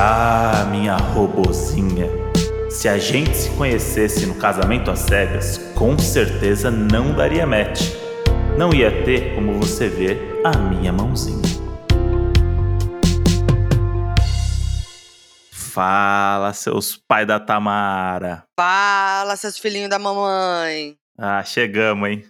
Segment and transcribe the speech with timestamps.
[0.00, 2.06] Ah, minha robozinha.
[2.70, 7.80] Se a gente se conhecesse no casamento às cegas, com certeza não daria match.
[8.56, 11.42] Não ia ter como você ver a minha mãozinha.
[15.50, 18.44] Fala, seus pai da Tamara.
[18.56, 20.96] Fala, seus filhinhos da mamãe.
[21.18, 22.24] Ah, chegamos, hein?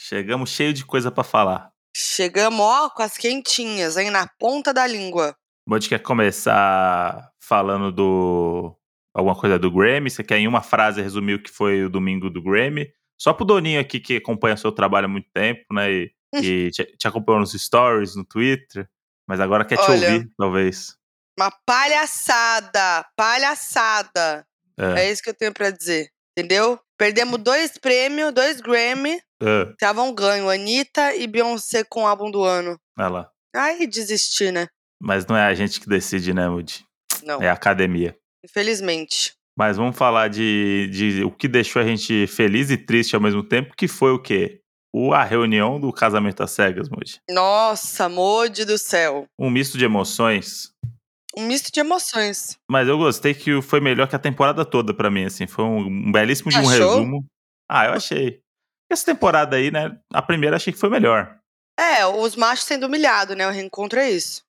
[0.00, 1.70] Chegamos cheio de coisa pra falar.
[1.92, 4.10] Chegamos, ó, com as quentinhas, hein?
[4.10, 5.34] Na ponta da língua.
[5.70, 8.76] Bud quer começar falando do.
[9.14, 10.10] alguma coisa do Grammy?
[10.10, 12.92] Você quer em uma frase resumir o que foi o domingo do Grammy?
[13.16, 15.92] Só pro Doninho aqui que acompanha seu trabalho há muito tempo, né?
[15.92, 18.88] E, e te, te acompanhou nos stories, no Twitter.
[19.28, 20.96] Mas agora quer te Olha, ouvir, talvez.
[21.38, 24.44] Uma palhaçada, palhaçada.
[24.76, 25.04] É.
[25.04, 26.80] É isso que eu tenho pra dizer, entendeu?
[26.98, 29.22] Perdemos dois prêmios, dois Grammy.
[29.70, 32.76] Estavam ganho, Anitta e Beyoncé com o álbum do ano.
[32.96, 33.30] vai lá.
[33.54, 34.66] Aí desisti, né?
[35.02, 36.84] Mas não é a gente que decide, né, Moody?
[37.24, 38.16] Não, É a academia.
[38.44, 39.32] infelizmente.
[39.58, 43.42] Mas vamos falar de, de o que deixou a gente feliz e triste ao mesmo
[43.42, 44.60] tempo, que foi o quê?
[44.92, 47.18] O, a reunião do casamento às cegas, Moody.
[47.30, 49.26] Nossa, Mode do céu.
[49.38, 50.72] Um misto de emoções.
[51.36, 52.56] Um misto de emoções.
[52.70, 55.46] Mas eu gostei que foi melhor que a temporada toda pra mim, assim.
[55.46, 56.72] Foi um, um belíssimo de um Achou?
[56.96, 57.26] resumo.
[57.70, 58.40] Ah, eu achei.
[58.90, 59.96] Essa temporada aí, né?
[60.12, 61.38] A primeira achei que foi melhor.
[61.78, 63.46] É, os machos sendo humilhados, né?
[63.46, 64.42] O reencontro é isso.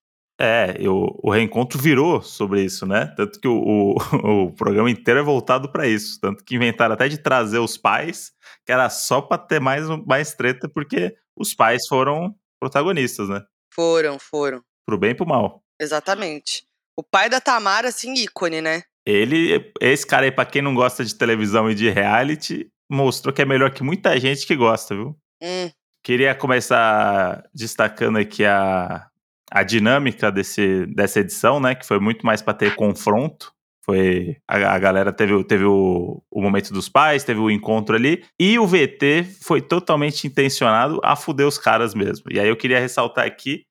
[0.44, 3.06] É, eu, o reencontro virou sobre isso, né?
[3.16, 3.94] Tanto que o, o,
[4.48, 6.18] o programa inteiro é voltado pra isso.
[6.20, 8.32] Tanto que inventaram até de trazer os pais,
[8.66, 13.40] que era só pra ter mais, mais treta, porque os pais foram protagonistas, né?
[13.72, 14.60] Foram, foram.
[14.84, 15.62] Pro bem e pro mal.
[15.80, 16.66] Exatamente.
[16.98, 18.82] O pai da Tamara, assim, ícone, né?
[19.06, 23.42] Ele, esse cara aí, pra quem não gosta de televisão e de reality, mostrou que
[23.42, 25.16] é melhor que muita gente que gosta, viu?
[25.40, 25.70] Hum,
[26.04, 29.06] Queria começar destacando aqui a,
[29.52, 31.74] a dinâmica desse, dessa edição, né?
[31.74, 33.52] Que foi muito mais para ter confronto.
[33.84, 37.96] Foi a, a galera teve, o- teve o, o momento dos pais, teve o encontro
[37.96, 42.26] ali, e o VT foi totalmente intencionado a fuder os caras mesmo.
[42.30, 43.64] E aí eu queria ressaltar aqui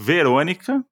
[0.00, 0.82] Verônica,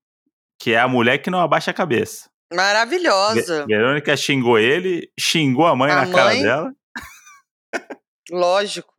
[0.61, 2.29] que é a mulher que não abaixa a cabeça.
[2.53, 3.65] maravilhosa.
[3.67, 6.43] Ve- Verônica xingou ele, xingou a mãe A na cara mãe?
[6.43, 6.73] dela.
[8.31, 8.93] Lógico.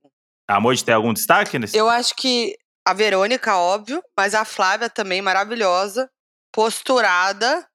[0.48, 1.78] A Moji tem algum destaque nesse?
[1.78, 2.56] Eu acho que
[2.86, 6.10] a Verônica, óbvio, mas a Flávia também, maravilhosa.
[6.52, 7.68] Posturada.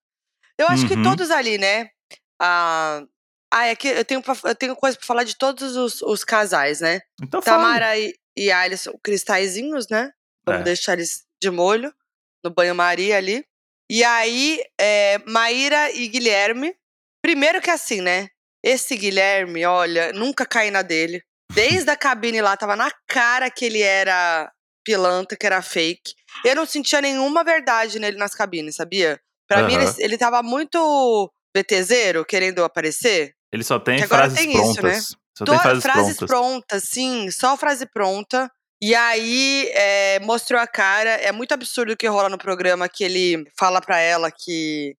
[0.59, 1.03] Eu acho que Uhum.
[1.03, 1.91] todos ali, né?
[2.41, 3.03] Ah,
[3.53, 6.81] ah é que eu tenho, eu tenho coisa pra falar de todos os, os casais,
[6.81, 7.01] né?
[7.23, 7.63] Então fala.
[7.63, 10.11] Tamara e, e Alisson, cristalzinhos, né?
[10.47, 10.65] Vamos É.
[10.65, 11.93] deixar eles de molho
[12.45, 13.45] no banho-maria ali.
[13.91, 16.75] E aí, é, Maíra e Guilherme.
[17.23, 18.29] Primeiro que assim, né?
[18.63, 21.23] Esse Guilherme, olha, nunca caí na dele.
[21.53, 24.53] Desde a cabine lá, tava na cara que ele era
[24.89, 26.15] pilantra, que era fake.
[26.45, 29.21] Eu não sentia nenhuma verdade nele nas cabines, sabia?
[29.47, 33.35] Pra mim, ele, ele tava muito BTZero, querendo aparecer.
[33.53, 34.83] Ele só tem frases tem isso, prontas.
[35.11, 35.17] né?
[35.37, 36.29] Só To- tem frases, frases prontas.
[36.29, 38.51] prontas, sim, só frase pronta.
[38.81, 41.11] E aí é, mostrou a cara.
[41.11, 44.95] É muito absurdo o que rola no programa que ele fala pra ela que,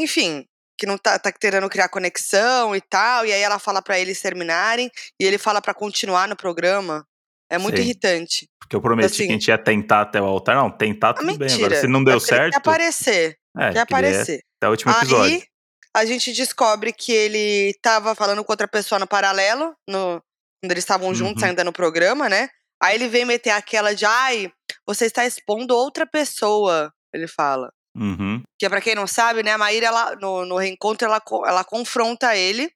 [0.00, 0.44] enfim,
[0.78, 3.24] que não tá, tá querendo criar conexão e tal.
[3.26, 7.06] E aí ela fala pra eles terminarem e ele fala pra continuar no programa.
[7.52, 7.82] É muito Sim.
[7.82, 8.48] irritante.
[8.58, 10.56] Porque eu prometi assim- que a gente ia tentar até o altar.
[10.56, 11.38] Não, tentar Ah, tudo bem.
[11.38, 11.66] mentira.
[11.66, 12.52] Agora, se não deu É certo.
[12.52, 13.36] Quer aparecer.
[13.58, 14.40] é, Quer aparecer.
[14.58, 15.36] Até o último episódio.
[15.36, 15.48] Aí
[15.94, 20.22] a gente descobre que ele tava falando com outra pessoa no paralelo, no,
[20.62, 21.50] quando eles estavam juntos Uhum.
[21.50, 22.48] ainda no programa, né?
[22.82, 24.50] Aí ele vem meter aquela de, ai,
[24.86, 27.70] você está expondo outra pessoa, ele fala.
[27.94, 28.42] Uhum.
[28.58, 32.34] Que pra quem não sabe, né, a Maíra, ela, no, no reencontro, ela, ela confronta
[32.34, 32.70] ele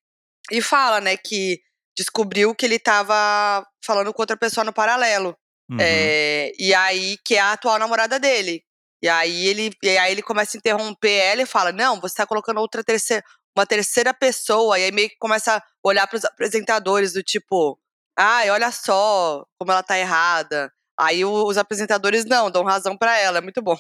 [0.53, 1.59] e fala, né, que
[1.97, 5.37] descobriu que ele tava falando com outra pessoa no paralelo.
[5.71, 5.79] Uhum.
[5.81, 8.63] É, e aí, que é a atual namorada dele.
[9.03, 12.27] E aí ele, e aí ele começa a interromper ela e fala: Não, você tá
[12.27, 13.23] colocando outra terceira,
[13.57, 14.79] uma terceira pessoa.
[14.79, 17.79] E aí meio que começa a olhar pros apresentadores do tipo,
[18.19, 20.73] ai, olha só como ela tá errada.
[20.99, 23.77] Aí os apresentadores não, dão razão pra ela, é muito bom.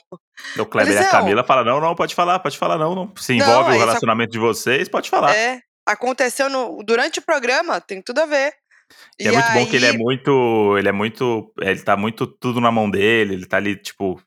[0.59, 3.13] O Kleber e a Camila falam: não, não, pode falar, pode falar, não, não.
[3.17, 5.35] Se envolve Não, o isso relacionamento de vocês, pode falar.
[5.35, 8.53] É, aconteceu no, durante o programa, tem tudo a ver.
[9.19, 10.77] E é muito bom que ele é aí- muito.
[10.79, 11.53] Ele é muito.
[11.61, 13.35] Ele tá muito tudo na mão dele.
[13.35, 14.21] Ele tá ali, tipo,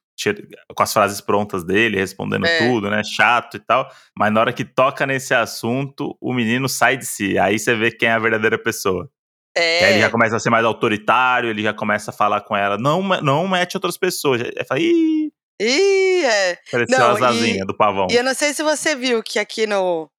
[0.76, 2.58] com as frases prontas dele, respondendo É.
[2.68, 3.02] tudo, né?
[3.04, 3.90] Chato e tal.
[4.18, 7.38] Mas na hora que toca nesse assunto, o menino sai de si.
[7.40, 9.10] Aí você vê quem é a verdadeira pessoa.
[9.58, 12.42] E aí ele É, já começa a ser mais autoritário, ele já começa a falar
[12.42, 14.42] com ela, não, não mete outras pessoas.
[14.42, 16.58] Aí fala, ih, e é.
[16.72, 18.08] pareceu Não, do pavão.
[18.12, 20.10] E eu não sei se você viu que aqui no.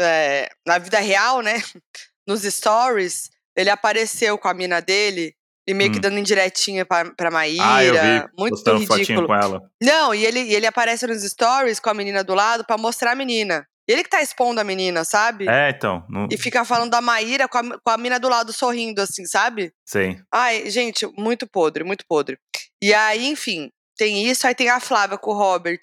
[0.00, 1.54] É, na vida real, né?
[2.26, 5.34] Nos stories, ele apareceu com a mina dele
[5.66, 6.00] E meio que Hum.
[6.02, 7.64] dando indiretinha pra, pra Maíra.
[7.66, 8.28] Ah, eu vi.
[8.38, 9.26] muito Postando ridículo.
[9.26, 9.62] com ela.
[9.82, 13.12] Não, e ele, e ele aparece nos stories com a menina do lado pra mostrar
[13.12, 13.66] a menina.
[13.88, 15.46] Ele que tá expondo a menina, sabe?
[15.48, 16.04] É, então.
[16.08, 16.26] Não...
[16.30, 19.72] E fica falando da Maíra com a, com a mina do lado sorrindo, assim, sabe?
[19.86, 20.18] Sim.
[20.32, 22.38] Ai, gente, muito podre, muito podre.
[22.82, 24.46] E aí, enfim, tem isso.
[24.46, 25.80] Aí tem a Flávia com o Robert,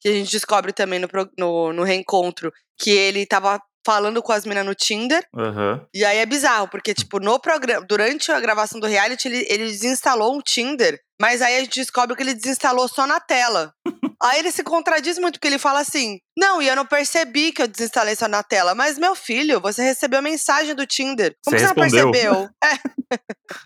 [0.00, 1.08] que a gente descobre também no,
[1.38, 5.26] no, no reencontro que ele tava falando com as minas no Tinder.
[5.34, 5.86] Aham.
[5.94, 9.64] E aí é bizarro, porque, tipo, no programa, durante a gravação do reality, ele, ele
[9.66, 13.72] desinstalou um Tinder, mas aí a gente descobre que ele desinstalou só na tela.
[14.22, 17.62] aí ele se contradiz muito, porque ele fala assim: Não, e eu não percebi que
[17.62, 18.74] eu desinstalei só na tela.
[18.74, 21.34] Mas, meu filho, você recebeu a mensagem do Tinder.
[21.44, 21.74] Como Você você, não
[22.12, 22.48] percebeu?
[22.62, 22.76] É,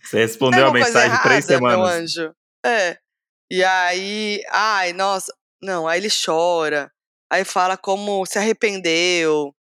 [0.05, 2.01] Você respondeu a alguma coisa mensagem três errada, Meu semanas.
[2.01, 2.35] anjo.
[2.65, 2.97] É.
[3.51, 5.35] E aí, ai, nossa.
[5.63, 6.91] Não, aí ele chora.
[7.33, 9.55] Aí fala como se arrependeu.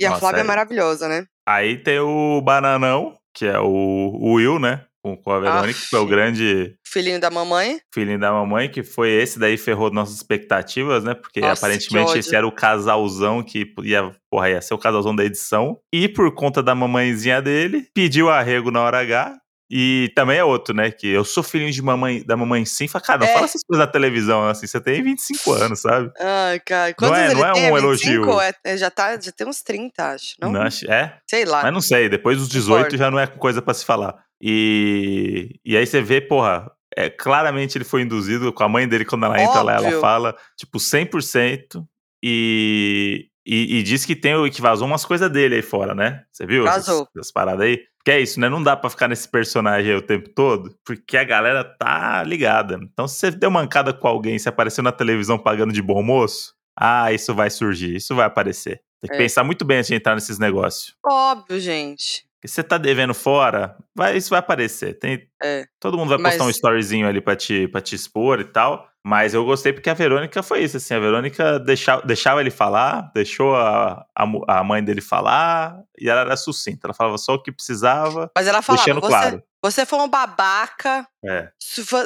[0.00, 1.26] E a Nossa, Flávia é aí- maravilhosa, né?
[1.46, 4.84] Aí tem o Bananão, que é o, Will, né?
[5.02, 7.80] Com, a Verônica, que foi o grande Filhinho da mamãe.
[7.94, 11.14] filhinho da mamãe, que foi esse daí ferrou nossas expectativas, né?
[11.14, 15.24] Porque Nossa, aparentemente esse era o casalzão que ia, porra, ia ser o casalzão da
[15.24, 15.78] edição.
[15.94, 19.38] E por conta da mamãezinha dele, pediu arrego na hora H.
[19.70, 20.90] E também é outro, né?
[20.90, 22.88] Que eu sou filhinho de mamãe, da mamãe sim.
[22.88, 23.32] Fala, cara, não É.
[23.34, 24.66] fala essas coisas na televisão, assim.
[24.66, 26.10] Você tem 25 anos, sabe?
[26.18, 26.94] Ai, cara.
[27.00, 27.70] Não é- não é tem?
[27.72, 27.76] um 25?
[28.24, 28.40] elogio.
[28.40, 30.34] É, é, já, tá, já tem uns 30, acho.
[30.40, 30.52] Não?
[30.52, 31.18] Não acho- é?
[31.28, 31.62] Sei lá.
[31.62, 32.96] Mas não sei, depois dos 18 importa.
[32.96, 34.14] já não é coisa pra se falar.
[34.40, 39.04] E, e aí você vê, porra, é, claramente ele foi induzido com a mãe dele
[39.04, 41.84] quando ela entra lá, ela fala, tipo, 100%.
[42.24, 46.22] E, e, e diz que tem o que vazou umas coisas dele aí fora, né?
[46.30, 47.08] Você viu essas, Vazou.
[47.16, 47.80] essas paradas aí?
[48.04, 48.48] Que é isso, né?
[48.48, 52.78] Não dá pra ficar nesse personagem aí o tempo todo, porque a galera tá ligada.
[52.82, 56.54] Então, se você deu mancada com alguém, se apareceu na televisão pagando de bom moço,
[56.78, 58.80] ah, isso vai surgir, isso vai aparecer.
[59.00, 59.18] Tem que É.
[59.18, 60.94] pensar muito bem antes de entrar nesses negócios.
[61.04, 62.26] Óbvio, gente.
[62.40, 64.96] Porque você tá devendo fora, vai, isso vai aparecer.
[64.98, 65.66] Tem, É.
[65.80, 68.88] todo mundo vai postar um Mas- storyzinho ali pra te, pra te expor e tal.
[69.04, 70.92] Mas eu gostei porque a Verônica foi isso, assim.
[70.92, 74.24] A Verônica deixava, deixava ele falar, deixou a, a,
[74.58, 76.86] a mãe dele falar, e ela era sucinta.
[76.86, 79.42] Ela falava só o que precisava, Mas ela falava, deixando você, claro.
[79.62, 81.48] você foi um babaca, É,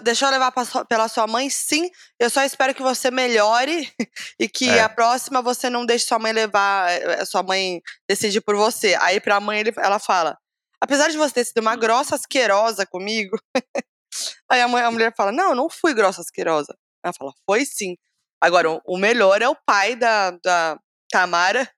[0.05, 1.91] deixou levar pra pela sua mãe, sim.
[2.21, 3.89] Eu só espero que você melhore
[4.39, 4.83] e que É.
[4.83, 8.97] a próxima você não deixe sua mãe levar, eh, sua mãe decidir por você.
[9.01, 10.37] Aí pra mãe ele- ela fala,
[10.83, 13.39] apesar de você ter sido uma grossa asquerosa comigo,
[14.51, 16.77] aí a, mãe- a mulher fala, não, eu não fui grossa asquerosa.
[17.05, 17.97] Ela fala, foi sim.
[18.43, 20.79] Agora, o- o melhor é o pai da, da
[21.11, 21.69] Tamara,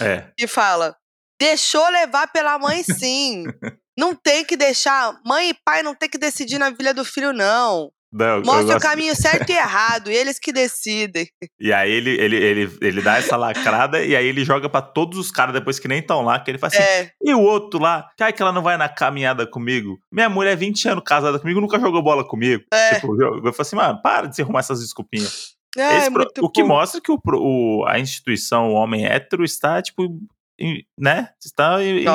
[0.00, 0.30] é.
[0.38, 0.96] que fala:
[1.40, 3.44] deixou levar pela mãe, sim.
[3.98, 5.20] não tem que deixar.
[5.24, 7.92] Mãe e pai não tem que decidir na vida do filho, não.
[8.16, 11.26] Não, Mostra o caminho certo e errado, e eles que decidem.
[11.58, 15.18] E aí ele, ele, ele, ele dá essa lacrada e aí ele joga pra todos
[15.18, 17.80] os caras depois que nem estão lá, que ele fala assim, É, E o outro
[17.80, 19.98] lá, que ai que ela não vai na caminhada comigo.
[20.12, 22.62] Minha mulher é 20 anos casada comigo, nunca jogou bola comigo.
[22.72, 22.94] É.
[22.94, 25.54] Tipo, eu, eu falei assim, mano, para de se arrumar essas desculpinhas.
[25.76, 29.82] é, Esse pro- o que mostra que o, o- a instituição o homem hétero está,
[29.82, 30.04] tipo,
[30.56, 31.30] em- né?
[31.44, 32.06] Está em,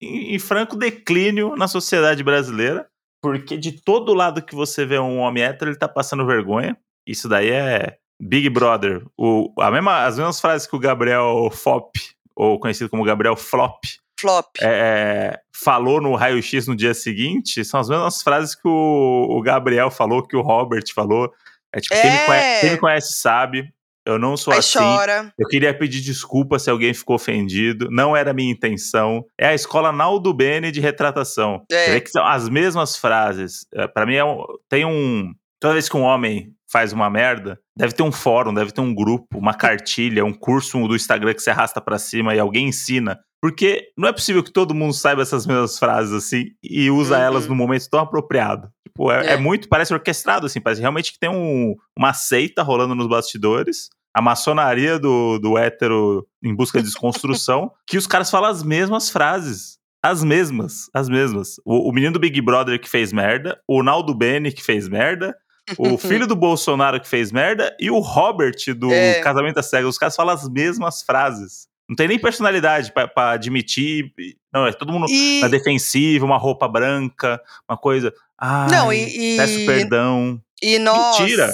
[0.00, 2.86] em, em franco declínio na sociedade brasileira.
[3.24, 6.76] Porque de todo lado que você vê um homem hétero, ele tá passando vergonha.
[7.06, 9.02] Isso daí é Big Brother.
[9.18, 11.90] O, a mesma, as mesmas frases que o Gabriel Fop,
[12.36, 13.82] ou conhecido como Gabriel Flop,
[14.20, 14.46] flop.
[14.60, 19.90] é, falou no raio-x no dia seguinte são as mesmas frases que o, o Gabriel
[19.90, 21.32] falou, que o Robert falou.
[21.72, 22.26] É tipo, Quem, me É.
[22.26, 23.73] conhece, quem me conhece sabe,
[24.06, 24.78] eu não sou Aí assim.
[24.78, 25.32] chora.
[25.38, 27.88] Eu queria pedir desculpa se alguém ficou ofendido.
[27.90, 29.24] Não era minha intenção.
[29.38, 31.62] É a escola Naldo Bene de retratação.
[31.70, 31.84] É.
[31.86, 33.66] Você vê que são as mesmas frases.
[33.74, 35.32] É, Pra mim, é um- tem um.
[35.60, 38.92] Toda vez que um homem faz uma merda, deve ter um fórum, deve ter um
[38.94, 43.18] grupo, uma cartilha, um curso do Instagram que você arrasta pra cima e alguém ensina.
[43.44, 47.22] Porque não é possível que todo mundo saiba essas mesmas frases assim e usa Uhum.
[47.22, 48.70] elas no momento tão apropriado.
[48.88, 49.32] Tipo, é, É.
[49.32, 53.90] é muito, parece orquestrado, assim, parece realmente que tem um- uma seita rolando nos bastidores
[54.14, 59.10] a maçonaria do, do hétero em busca de desconstrução, que os caras falam as mesmas
[59.10, 59.76] frases.
[60.02, 61.56] As mesmas, as mesmas.
[61.66, 65.36] O, o menino do Big Brother que fez merda, o Naldo Bene que fez merda,
[65.76, 69.20] o filho do Bolsonaro que fez merda e o Robert do É.
[69.20, 69.90] Casamento às Cegas.
[69.90, 71.66] Os caras falam as mesmas frases.
[71.88, 74.12] Não tem nem personalidade pra, pra admitir.
[74.52, 78.12] Não, é todo mundo E, na defensiva, uma roupa branca, uma coisa.
[78.38, 80.40] Ai, não, e, peço e, perdão.
[80.62, 81.18] e nós.
[81.18, 81.52] Mentira.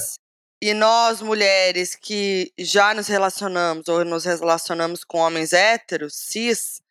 [0.62, 6.82] E nós, mulheres que já nos relacionamos ou nos relacionamos com homens héteros, cis,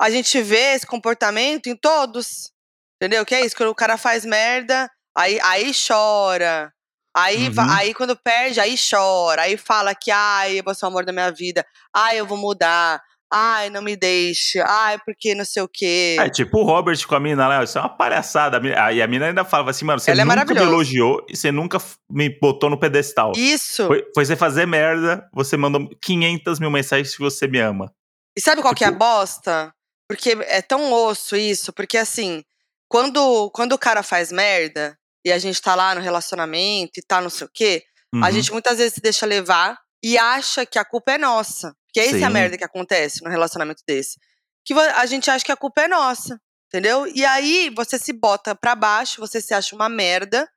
[0.00, 2.52] a gente vê esse comportamento em todos.
[2.96, 3.26] Entendeu?
[3.26, 6.72] Que é isso, quando o cara faz merda, aí, aí chora.
[7.16, 7.54] Aí, Uhum.
[7.70, 9.42] aí quando perde, aí chora.
[9.42, 11.64] Aí fala que, ai, você é o amor da minha vida.
[11.94, 13.00] Ai, eu vou mudar.
[13.32, 14.60] Ai, não me deixe.
[14.60, 16.16] Ai, porque não sei o quê.
[16.20, 18.60] É, tipo o Robert com a mina lá, isso é uma palhaçada.
[18.92, 20.70] E a mina ainda falava assim, mano, você Ela é nunca me maravilhosa.
[20.70, 23.32] elogiou e você nunca me botou no pedestal.
[23.34, 23.86] Isso.
[23.86, 27.92] Foi, foi você fazer merda, você mandou 500 mil mensagens que você me ama.
[28.38, 29.72] E sabe qual que é a Tipo- bosta?
[30.08, 32.44] Porque é tão osso isso, porque assim,
[32.88, 34.96] quando, quando o cara faz merda
[35.26, 38.30] e a gente tá lá no relacionamento e tá não sei o quê, a Uhum.
[38.32, 41.74] gente muitas vezes se deixa levar e acha que a culpa é nossa.
[41.92, 44.18] Que essa é a merda que acontece no relacionamento desse.
[44.64, 47.06] Que a gente acha que a culpa é nossa, entendeu?
[47.08, 50.48] E aí você se bota pra baixo, você se acha uma merda,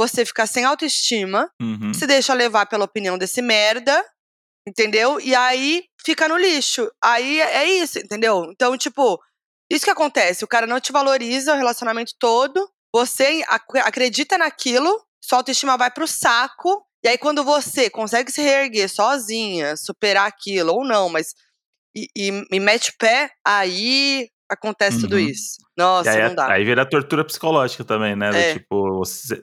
[0.00, 1.92] você fica sem autoestima, Uhum.
[1.92, 4.02] se deixa levar pela opinião desse merda,
[4.66, 5.20] entendeu?
[5.20, 6.90] E aí fica no lixo.
[7.02, 8.46] Aí é isso, entendeu?
[8.50, 9.20] Então, tipo,
[9.70, 14.88] isso que acontece, o cara não te valoriza o relacionamento todo, você ac- acredita naquilo,
[15.20, 20.72] sua autoestima vai pro saco, e aí quando você consegue se reerguer sozinha, superar aquilo,
[20.72, 21.34] ou não, mas
[21.96, 25.26] e, e, e mete pé, aí acontece tudo Uhum.
[25.26, 25.56] isso.
[25.76, 26.52] Nossa, aí, não dá.
[26.52, 28.30] aí vira tortura psicológica também, né?
[28.50, 28.52] É.
[28.52, 29.02] tipo,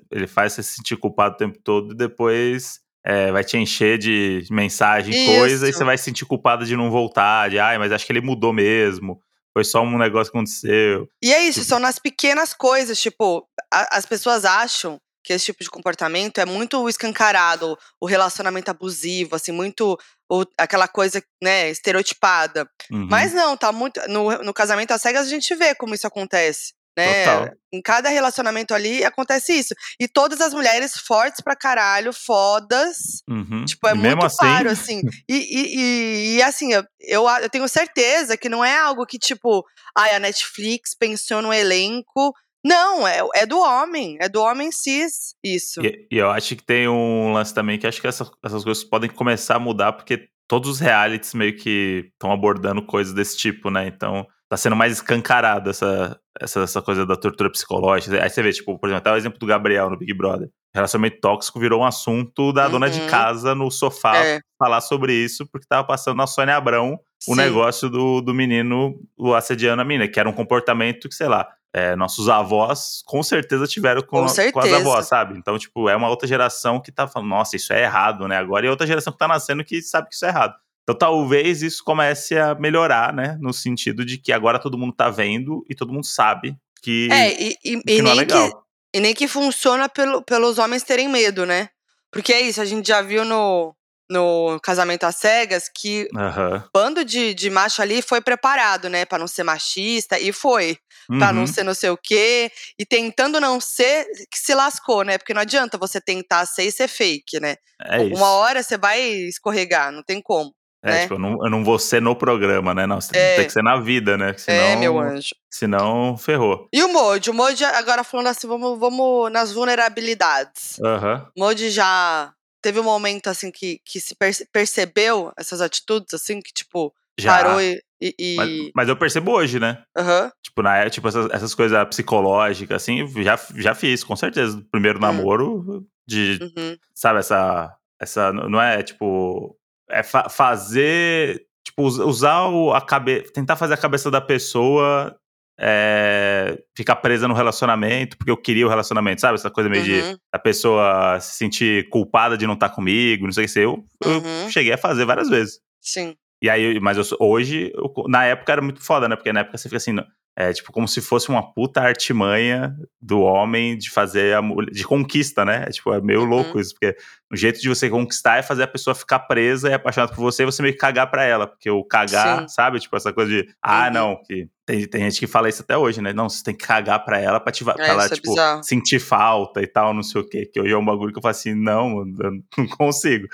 [0.10, 3.98] ele faz você se sentir culpado o tempo todo e depois é, vai te encher
[3.98, 5.78] de mensagem e coisa, e Isso.
[5.80, 8.54] você vai se sentir culpado de não voltar, de ai, mas acho que ele mudou
[8.54, 9.20] mesmo.
[9.54, 11.08] Foi só um negócio que aconteceu.
[11.22, 15.46] E é isso, Tipo- são nas pequenas coisas, tipo, a- as pessoas acham que esse
[15.46, 19.98] tipo de comportamento é muito escancarado, o relacionamento abusivo, assim, muito
[20.32, 22.68] o- aquela coisa, né, estereotipada.
[22.90, 23.08] Uhum.
[23.10, 24.00] Mas não, tá muito.
[24.08, 26.74] No, no casamento às cegas a gente vê como isso acontece.
[26.98, 27.26] Né?
[27.26, 27.50] Total.
[27.74, 29.74] Em cada relacionamento ali acontece isso.
[30.00, 33.24] E todas as mulheres fortes pra caralho, fodas.
[33.30, 33.64] Uhum.
[33.66, 35.02] Tipo, é E muito assim, claro, assim.
[35.30, 39.64] E, e, e, e, assim, eu, eu, tenho certeza que não é algo que, tipo,
[39.98, 42.34] ai, a Netflix pensou no elenco.
[42.64, 44.18] Não, é, é do homem.
[44.20, 45.82] É do homem cis, isso.
[45.82, 48.84] E, e eu acho que tem um lance também que acho que essa- essas coisas
[48.84, 53.72] podem começar a mudar, porque todos os realities meio que estão abordando coisas desse tipo,
[53.72, 53.88] né?
[53.88, 58.22] Então tá sendo mais escancarado essa, essa, essa coisa da tortura psicológica.
[58.24, 60.50] Aí você vê, tipo, por exemplo, até o exemplo do Gabriel no Big Brother.
[60.74, 63.08] Relacionamento tóxico virou um assunto da dona de Uhum.
[63.08, 64.40] casa no sofá É.
[64.58, 67.42] falar sobre isso, porque tava passando na Sônia Abrão o Sim.
[67.42, 71.48] negócio do, do menino o assediando a mina, que era um comportamento que, sei lá,
[71.74, 74.76] é, nossos avós com certeza tiveram com, Com com as certeza.
[74.78, 75.38] avós, sabe?
[75.38, 78.38] Então, tipo, é uma outra geração que tá falando, nossa, isso é errado, né?
[78.38, 80.56] Agora e outra geração que tá nascendo que sabe que isso é errado.
[80.84, 83.38] Então, talvez isso comece a melhorar, né?
[83.40, 87.32] No sentido de que agora todo mundo tá vendo e todo mundo sabe que, É,
[87.42, 88.66] e, e, que e não é nem que, legal.
[88.94, 91.70] e nem que funciona pelo, pelos homens terem medo, né?
[92.12, 93.76] Porque é isso, a gente já viu no,
[94.10, 96.58] no Casamento às Cegas que Aham.
[96.58, 99.06] o bando de, de macho ali foi preparado, né?
[99.06, 100.78] Pra não ser machista, e foi.
[101.18, 101.48] Pra não Uhum.
[101.48, 102.52] ser não sei o quê.
[102.80, 105.18] E tentando não ser, que se lascou, né?
[105.18, 107.56] Porque não adianta você tentar ser e ser fake, né?
[107.84, 108.16] É isso.
[108.16, 110.54] Uma hora você vai escorregar, não tem como.
[110.84, 111.02] É, né?
[111.04, 112.88] tipo, eu não, eu não vou ser no programa, né?
[112.88, 113.36] Não, você É.
[113.36, 114.34] tem que ser na vida, né?
[114.38, 115.30] Senão, É, meu anjo.
[115.50, 116.68] senão ferrou.
[116.74, 117.30] E o Moji?
[117.30, 120.80] O Moji, agora falando assim, vamos, vamos nas vulnerabilidades.
[120.84, 121.28] Aham.
[121.38, 126.42] O Moji já teve um momento, assim, que, que se perce- percebeu essas atitudes, assim,
[126.42, 127.32] que, tipo, Já.
[127.36, 127.82] parou e.
[128.02, 129.84] e- Mas, mas eu percebo hoje, né?
[129.96, 130.32] Aham.
[130.44, 134.64] Tipo, na, tipo essas, essas coisas psicológicas, assim, já, já fiz, com certeza.
[134.72, 135.02] Primeiro Hum.
[135.02, 136.76] namoro, de, uhum.
[136.96, 138.34] sabe, essa, essa.
[138.34, 139.56] Não é, tipo.
[139.92, 141.46] É fa- fazer.
[141.66, 143.32] Tipo, us- usar o, a cabeça.
[143.34, 145.16] Tentar fazer a cabeça da pessoa
[145.60, 149.36] é, ficar presa no relacionamento, porque eu queria o relacionamento, sabe?
[149.36, 150.16] Essa coisa meio de Uhum.
[150.34, 153.60] a pessoa se sentir culpada de não estar comigo, não sei o que.
[153.60, 154.50] Eu, eu Uhum.
[154.50, 155.60] cheguei a fazer várias vezes.
[155.80, 156.16] Sim.
[156.42, 159.16] E aí, mas eu hoje, eu- na época era muito foda, né?
[159.16, 159.96] Porque na época você fica assim,
[160.38, 164.84] é tipo como se fosse uma puta artimanha do homem de fazer a mulher, de
[164.86, 165.66] conquista, né?
[165.68, 166.26] É, tipo, é meio Uhum.
[166.28, 166.96] louco isso, porque
[167.32, 170.44] o jeito de você conquistar é fazer a pessoa ficar presa e apaixonada por você
[170.44, 172.48] e você meio que cagar pra ela, porque o cagar, Sim.
[172.48, 172.80] sabe?
[172.80, 173.94] Tipo, essa coisa de, ah, Uhum.
[173.94, 176.14] não, que tem, tem gente que fala isso até hoje, né?
[176.14, 178.64] Não, você tem que cagar pra ela pra, te, pra É, ela, é tipo, bizarro.
[178.64, 180.46] sentir falta e tal, não sei o quê.
[180.46, 182.42] Que hoje é um bagulho que eu falo assim, não, eu não
[182.78, 183.28] consigo.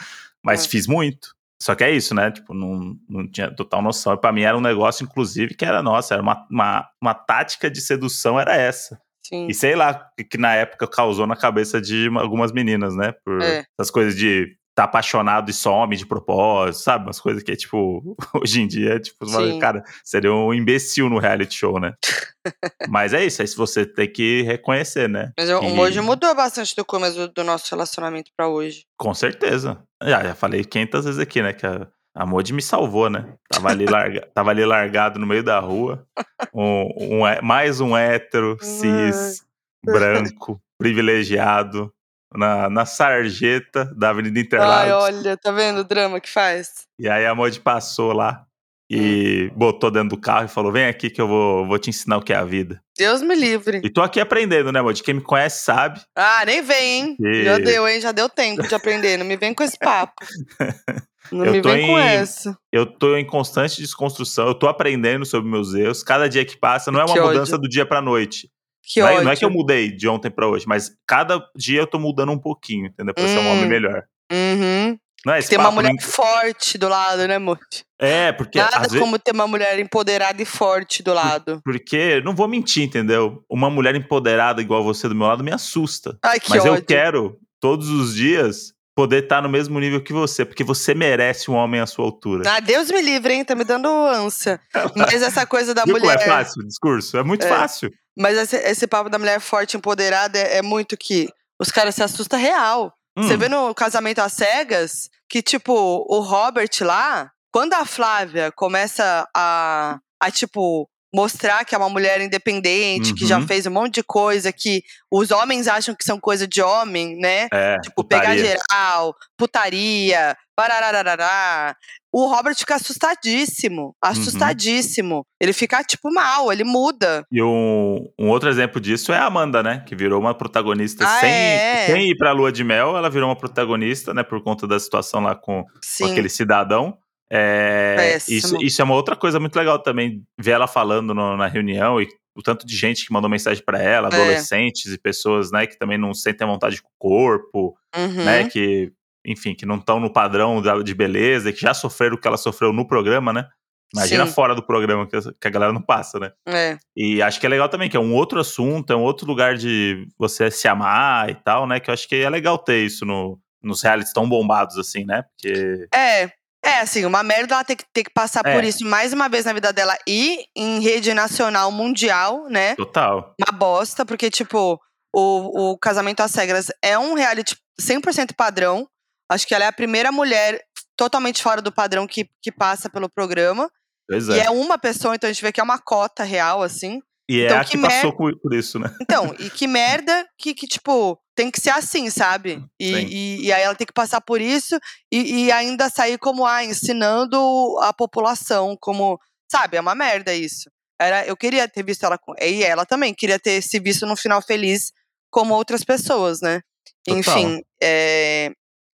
[0.44, 0.70] Mas É.
[0.70, 1.37] fiz muito.
[1.62, 2.30] Só que é isso, né?
[2.32, 4.14] Tipo, não, não tinha total noção.
[4.14, 7.70] E pra mim era um negócio, inclusive, que era, nossa, era uma, uma, uma tática
[7.70, 9.00] de sedução, era essa.
[9.26, 9.48] Sim.
[9.48, 13.14] E sei lá, que, que na época causou na cabeça de uma- algumas meninas, né?
[13.26, 13.66] Por É.
[13.78, 17.06] essas coisas de tá apaixonado e some de propósito, sabe?
[17.06, 19.58] Umas coisas que, tipo, hoje em dia, tipo, você fala, Sim.
[19.60, 21.96] cara, seria um imbecil no reality show, né?
[22.88, 25.32] Mas é isso, aí você tem que reconhecer, né?
[25.36, 28.84] Mas eu- o Moji mudou bastante do começo do, nosso relacionamento pra hoje.
[29.00, 29.82] Com certeza.
[30.04, 31.54] Já, já falei 500 vezes aqui, né?
[31.54, 33.34] Que a, a Modi me salvou, né?
[33.50, 36.06] Tava ali, larga, tava ali largado no meio da rua.
[36.54, 39.42] Um, um mais um hétero, cis,
[39.84, 41.92] branco, privilegiado,
[42.36, 45.04] na, na sarjeta da Avenida Ai, Interlagos.
[45.04, 46.86] olha, tá vendo o drama que faz?
[47.00, 48.44] E aí a Modi passou lá.
[48.90, 52.18] e botou dentro do carro e falou: vem aqui que eu vou, vou te ensinar
[52.18, 52.82] o que é a vida.
[52.98, 53.82] Deus me livre.
[53.84, 55.04] E tô aqui aprendendo, né, Mod?
[55.04, 56.00] Quem me conhece sabe.
[56.16, 57.18] Ah, nem vem, hein?
[57.20, 58.00] E- Já deu, hein?
[58.02, 59.18] Já deu tempo de aprender.
[59.18, 60.14] Não me vem com esse papo.
[61.30, 62.58] Não Eu me vem com em- essa.
[62.72, 66.02] Eu tô em constante desconstrução, eu tô aprendendo sobre meus erros.
[66.02, 67.64] Cada dia que passa não é uma Que mudança ódio.
[67.64, 68.50] do dia pra noite.
[68.90, 71.82] Que não, é, não é que eu mudei de ontem pra hoje, mas cada dia
[71.82, 73.14] eu tô mudando um pouquinho, entendeu?
[73.14, 73.68] Pra ser um homem Hum.
[73.68, 74.04] melhor.
[74.32, 74.98] Uhum.
[75.26, 77.60] Não é Tem uma mulher forte do lado, né, amor?
[78.00, 79.00] É, porque Nada às vezes.
[79.00, 81.60] como ter uma mulher empoderada e forte do lado.
[81.66, 83.44] Porque, não vou mentir, entendeu?
[83.50, 86.18] Uma mulher empoderada igual você do meu lado me assusta.
[86.24, 86.76] Ai, que Mas ódio.
[86.76, 91.52] eu quero, todos os dias, poder estar no mesmo nível que você, porque você merece
[91.52, 92.50] um homem à sua altura.
[92.52, 93.46] Ah, Deus me livre, hein?
[93.46, 94.60] Tá me dando ânsia.
[94.96, 96.20] Mas essa coisa da como mulher.
[96.20, 97.16] é fácil o discurso?
[97.16, 97.48] É muito É.
[97.48, 97.92] fácil.
[98.18, 101.30] Mas esse, esse papo da mulher forte, empoderada, é, é muito que
[101.62, 102.92] os caras se assustam real.
[103.16, 105.72] Você Hum, vê no casamento às cegas que, tipo,
[106.10, 112.20] o Robert lá, quando a Flávia começa a, a tipo, mostrar que é uma mulher
[112.22, 113.48] independente, que já Uhum.
[113.48, 117.48] fez um monte de coisa que os homens acham que são coisa de homem, né?
[117.52, 118.46] É, Tipo, pegar putaria.
[118.70, 121.76] geral, putaria, pararararará.
[122.12, 123.94] O Robert fica assustadíssimo, Uhum.
[124.02, 125.26] assustadíssimo.
[125.40, 127.24] Ele fica, tipo, mal, ele muda.
[127.32, 129.84] E um, um outro exemplo disso é a Amanda, né?
[129.88, 131.86] Que virou uma protagonista Ah, sem, é?
[131.88, 134.24] sem ir pra lua de mel, ela virou uma protagonista, né?
[134.24, 136.98] Por conta da situação lá com, com aquele cidadão.
[137.30, 141.48] É, isso, isso é uma outra coisa muito legal também, ver ela falando no- na
[141.48, 144.14] reunião e o tanto de gente que mandou mensagem pra ela, É.
[144.14, 148.24] adolescentes e pessoas, né, que também não sentem vontade com o corpo, Uhum.
[148.24, 148.92] né, que,
[149.26, 152.28] enfim, que não estão no padrão da- de beleza, e que já sofreram o que
[152.28, 153.48] ela sofreu no programa, né?
[153.96, 154.34] Imagina Sim.
[154.34, 156.32] fora do programa que, que a galera não passa, né?
[156.48, 156.78] É.
[156.96, 159.56] E acho que é legal também, que é um outro assunto, é um outro lugar
[159.56, 161.80] de você se amar e tal, né?
[161.80, 165.24] Que eu acho que é legal ter isso no, nos realities tão bombados assim, né?
[165.24, 165.88] Porque.
[165.96, 166.30] É,
[166.68, 168.54] é assim, uma merda ela tem que, ter que passar É.
[168.54, 172.76] por isso mais uma vez na vida dela e em rede nacional, mundial, né?
[172.76, 173.34] Total.
[173.40, 174.80] Uma bosta, porque, tipo,
[175.16, 178.88] o, o Casamento às Regras é um reality 100% padrão.
[179.30, 180.62] Acho que ela é a primeira mulher
[180.98, 183.70] totalmente fora do padrão que, que passa pelo programa.
[184.10, 184.46] Pois E é.
[184.46, 187.02] é uma pessoa, então a gente vê que é uma cota real, assim.
[187.30, 188.90] E é então a que que mer- passou por, por isso, né?
[189.02, 192.64] Então, e que merda que, que, tipo, tem que ser assim, sabe?
[192.80, 194.80] E, e, e aí ela tem que passar por isso
[195.12, 197.38] e, e ainda sair como, ah, ensinando
[197.82, 199.20] a população, como,
[199.52, 199.78] sabe?
[199.78, 200.70] É uma merda isso.
[201.00, 202.34] Era, eu queria ter visto ela com.
[202.42, 204.92] E ela também queria ter se visto num final feliz
[205.30, 206.62] como outras pessoas, né?
[207.06, 207.20] Total.
[207.20, 208.52] Enfim, é,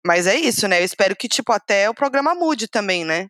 [0.05, 0.79] mas é isso, né?
[0.81, 3.27] Eu espero que, tipo, até o programa mude também, né?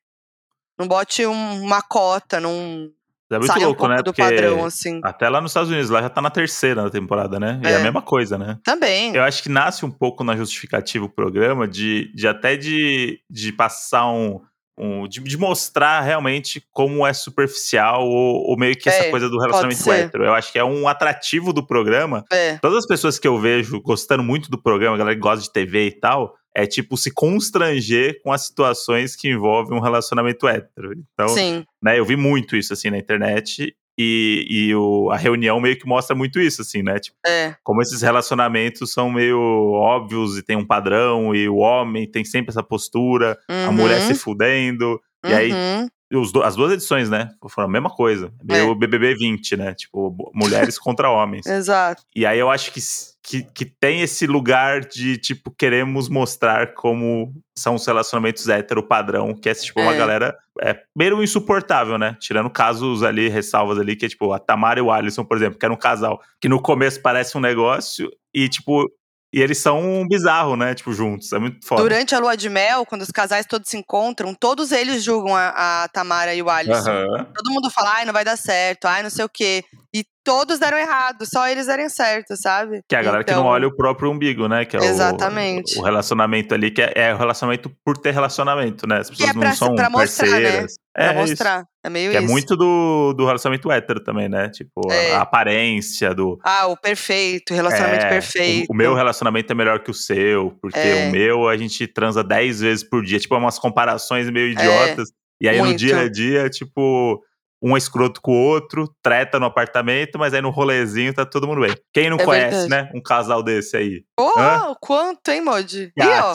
[0.79, 2.87] Não bote um- uma cota, não
[3.35, 3.97] É muito saia um louco, pouco né?
[3.99, 4.99] do Porque padrão, assim.
[5.03, 7.59] até lá nos Estados Unidos, lá já tá na terceira temporada, né?
[7.63, 7.75] E é É.
[7.77, 8.57] a mesma coisa, né?
[8.63, 9.15] Também.
[9.15, 13.51] Eu acho que nasce um pouco na justificativa o programa de, de até de, de
[13.53, 14.39] passar um.
[14.77, 19.29] um de, de mostrar realmente como é superficial ou, ou meio que essa É, coisa
[19.29, 20.25] do relacionamento hétero.
[20.25, 22.25] Eu acho que é um atrativo do programa.
[22.31, 22.57] É.
[22.57, 25.51] Todas as pessoas que eu vejo gostando muito do programa, a galera que gosta de
[25.51, 30.93] TV e tal, é tipo se constranger com as situações que envolvem um relacionamento hétero.
[31.13, 31.65] Então, Sim.
[31.81, 33.75] né, eu vi muito isso assim na internet.
[33.99, 36.97] E, e o, a reunião meio que mostra muito isso, assim, né?
[36.97, 37.55] Tipo, É.
[37.61, 39.37] como esses relacionamentos são meio
[39.73, 44.01] óbvios e tem um padrão, e o homem tem sempre essa postura, a Uhum, mulher
[44.01, 45.87] se fudendo, e aí uhum.
[46.17, 47.29] Os do- as duas edições, né?
[47.49, 48.31] Foram a mesma coisa.
[48.49, 48.75] É.
[48.75, 49.73] BBB 20, né?
[49.73, 51.45] Tipo, mulheres contra homens.
[51.45, 52.03] Exato.
[52.15, 52.79] E aí eu acho que,
[53.23, 59.33] que, que tem esse lugar de, tipo, queremos mostrar como são os relacionamentos hétero padrão,
[59.35, 59.97] que é, tipo, uma É.
[59.97, 62.17] galera é meio insuportável, né?
[62.19, 65.57] Tirando casos ali, ressalvas ali, que é, tipo, a Tamara e o Alisson, por exemplo,
[65.59, 68.89] que era um casal que no começo parece um negócio e, tipo,
[69.33, 70.73] e eles são um bizarro, né?
[70.75, 71.31] Tipo, juntos.
[71.31, 71.81] É muito foda.
[71.81, 75.83] Durante a lua de mel, quando os casais todos se encontram, todos eles julgam a,
[75.83, 76.89] a Tamara e o Alisson.
[76.89, 77.27] Aham.
[77.33, 79.63] Todo mundo fala, ai, não vai dar certo, ai, não sei o quê.
[79.93, 82.81] E todos deram errado, só eles deram certo, sabe?
[82.87, 84.65] Que é a galera que não Então, olha o próprio umbigo, né?
[84.65, 85.77] Que é o- Exatamente.
[85.79, 88.99] O, relacionamento ali, que é, é o relacionamento por ter relacionamento, né?
[88.99, 90.65] As Que pessoas é não pra, são pra mostrar, né?
[90.93, 90.93] Parceiras.
[90.93, 91.29] Pra é, é isso.
[91.31, 91.65] mostrar.
[91.83, 92.31] É meio Que é isso.
[92.31, 94.49] muito do, do relacionamento hétero também, né?
[94.49, 95.15] Tipo, a- É.
[95.15, 96.39] a aparência do.
[96.43, 98.67] Ah, o perfeito, relacionamento É, perfeito.
[98.69, 101.07] O, o meu relacionamento é melhor que o seu, porque É.
[101.07, 103.19] o meu a gente transa 10 vezes por dia.
[103.19, 105.09] Tipo, umas comparações meio idiotas.
[105.41, 105.79] e aí no É, muito.
[105.79, 107.19] dia a dia, tipo,
[107.63, 111.47] um é escroto com o outro, treta no apartamento, mas aí no rolezinho tá todo
[111.47, 111.75] mundo bem.
[111.93, 112.69] Quem não É conhece, verdade.
[112.69, 112.91] né?
[112.93, 114.03] Um casal desse aí.
[114.19, 114.75] Oh, Hã?
[114.79, 115.91] quanto, hein, Modi?
[115.97, 116.33] E a ó,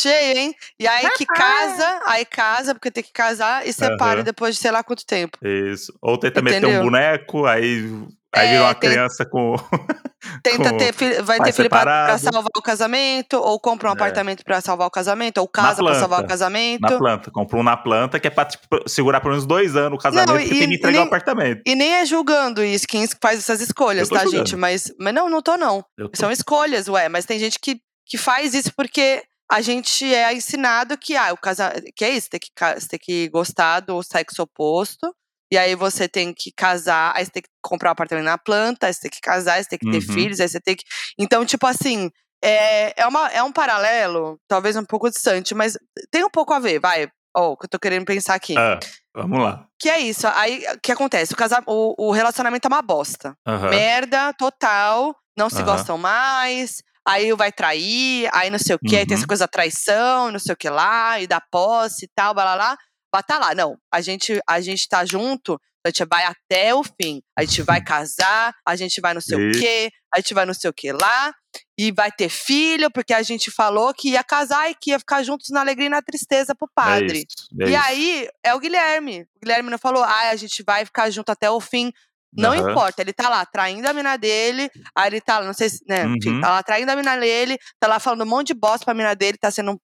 [0.00, 0.54] cheio, hein?
[0.78, 4.24] E aí que casa, aí casa, porque tem que casar e separa Aham.
[4.24, 5.38] depois de sei lá quanto tempo.
[5.44, 5.92] Isso.
[6.00, 6.82] Ou tenta meter um Entendeu?
[6.84, 7.90] boneco, aí
[8.32, 9.56] Aí É, virou uma tem- criança com.
[10.44, 13.90] Tenta com ter filho, vai ter filho pra, pra salvar o casamento, ou compra um
[13.90, 13.94] É.
[13.94, 16.80] apartamento pra salvar o casamento, ou casa pra salvar o casamento.
[16.82, 17.30] Na planta.
[17.32, 20.28] Comprou um na planta que é pra tipo, segurar pelo menos dois anos o casamento,
[20.28, 21.62] Não, e- tem que entregar nem- o apartamento.
[21.66, 24.36] E nem é julgando isso, quem faz essas escolhas, tá, julgando.
[24.36, 24.54] gente?
[24.56, 25.82] Mas, mas não, não tô não.
[25.98, 27.08] Tô- São escolhas, ué.
[27.08, 31.36] Mas tem gente que, que faz isso porque a gente é ensinado que, ah, o
[31.36, 31.72] casa...
[31.96, 35.14] que é isso, tem que, você tem que gostar do sexo oposto.
[35.52, 38.86] E aí você tem que casar, aí você tem que comprar um apartamento na planta,
[38.86, 40.14] aí você tem que casar, aí você tem que ter Uhum.
[40.14, 40.84] filhos, aí você tem que.
[41.18, 42.08] Então, tipo assim,
[42.42, 45.76] é, é, uma, é um paralelo, talvez um pouco distante, mas
[46.08, 47.08] tem um pouco a ver, vai.
[47.36, 48.56] Ó, o que eu tô querendo pensar aqui.
[48.56, 48.78] Ah,
[49.14, 49.66] vamos lá.
[49.78, 50.26] Que é isso.
[50.28, 51.32] Aí, o que acontece?
[51.32, 51.62] O, casa...
[51.66, 53.36] o, o relacionamento é uma bosta.
[53.46, 53.70] Aham.
[53.70, 55.16] Merda total.
[55.36, 55.64] Não se Aham.
[55.64, 56.82] gostam mais.
[57.06, 59.28] Aí vai trair, aí não sei o quê, aí tem essa Uhum.
[59.28, 62.56] coisa da traição, não sei o que lá, e da posse e tal, blá blá
[62.56, 62.76] blá.
[63.12, 63.76] Mas tá lá, não.
[63.92, 67.20] A gente, a gente tá junto, a gente vai até o fim.
[67.36, 69.60] A gente vai casar, a gente vai não sei o Isso.
[69.60, 71.32] quê, a gente vai não sei o que lá,
[71.76, 75.22] e vai ter filho, porque a gente falou que ia casar e que ia ficar
[75.24, 77.18] juntos na alegria e na tristeza pro É padre.
[77.26, 77.82] isso, é E isso.
[77.86, 79.22] aí, é o Guilherme.
[79.22, 81.90] O Guilherme não falou, ah, a gente vai ficar junto até o fim.
[82.36, 82.70] Não Aham.
[82.70, 86.04] importa, ele tá lá traindo a mina dele, aí ele tá, não sei se, né,
[86.06, 86.40] enfim, Uhum.
[86.40, 89.14] tá lá traindo a mina dele, tá lá falando um monte de bosta pra mina
[89.14, 89.76] dele, tá sendo um,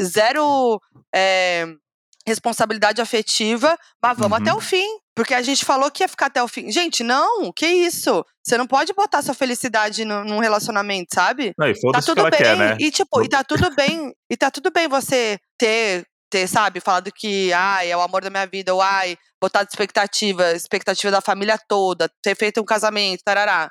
[0.00, 0.80] zero
[1.14, 1.66] é,
[2.26, 4.42] responsabilidade afetiva, mas vamos Uhum.
[4.44, 4.86] até o fim.
[5.14, 6.70] Porque a gente falou que ia ficar até o fim.
[6.72, 8.24] Gente, não, que isso?
[8.42, 11.52] Você não pode botar sua felicidade no- num relacionamento, sabe?
[11.58, 12.30] Não, e Tá tudo bem.
[12.40, 12.76] quer, né?
[12.80, 14.10] E tipo, e tá tudo bem.
[14.30, 18.30] E tá tudo bem você ter, ter, sabe, falado que, ai, é o amor da
[18.30, 23.20] minha vida, ou ai, botar de expectativa, expectativa da família toda, ter feito um casamento,
[23.22, 23.70] tarará.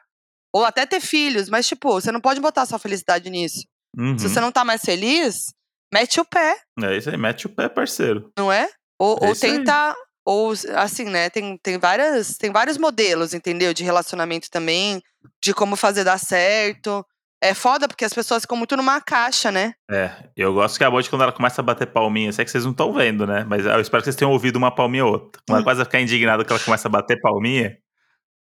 [0.53, 3.65] Ou até ter filhos, mas, tipo, você não pode botar sua felicidade nisso.
[3.97, 4.15] Uhum.
[4.17, 5.47] Se você não tá mais feliz,
[5.91, 8.31] mete o pé, É isso aí, mete o pé, parceiro.
[8.37, 8.69] não é?
[8.99, 9.53] Ou, É ou isso aí.
[9.57, 9.95] tenta.
[10.23, 11.31] Ou, assim, né?
[11.31, 13.73] Tem, tem, várias, tem vários modelos, entendeu?
[13.73, 15.01] De relacionamento também,
[15.43, 17.03] de como fazer dar certo.
[17.43, 19.73] É foda porque as pessoas ficam muito numa caixa, né?
[19.89, 22.51] É, eu gosto que a Bode, quando ela começa a bater palminha, eu sei que
[22.51, 23.43] vocês não estão vendo, né?
[23.49, 25.41] Mas eu espero que vocês tenham ouvido uma palminha ou outra.
[25.47, 25.63] Quando ela Hum.
[25.63, 27.75] quase ficar indignada que ela começa a bater palminha,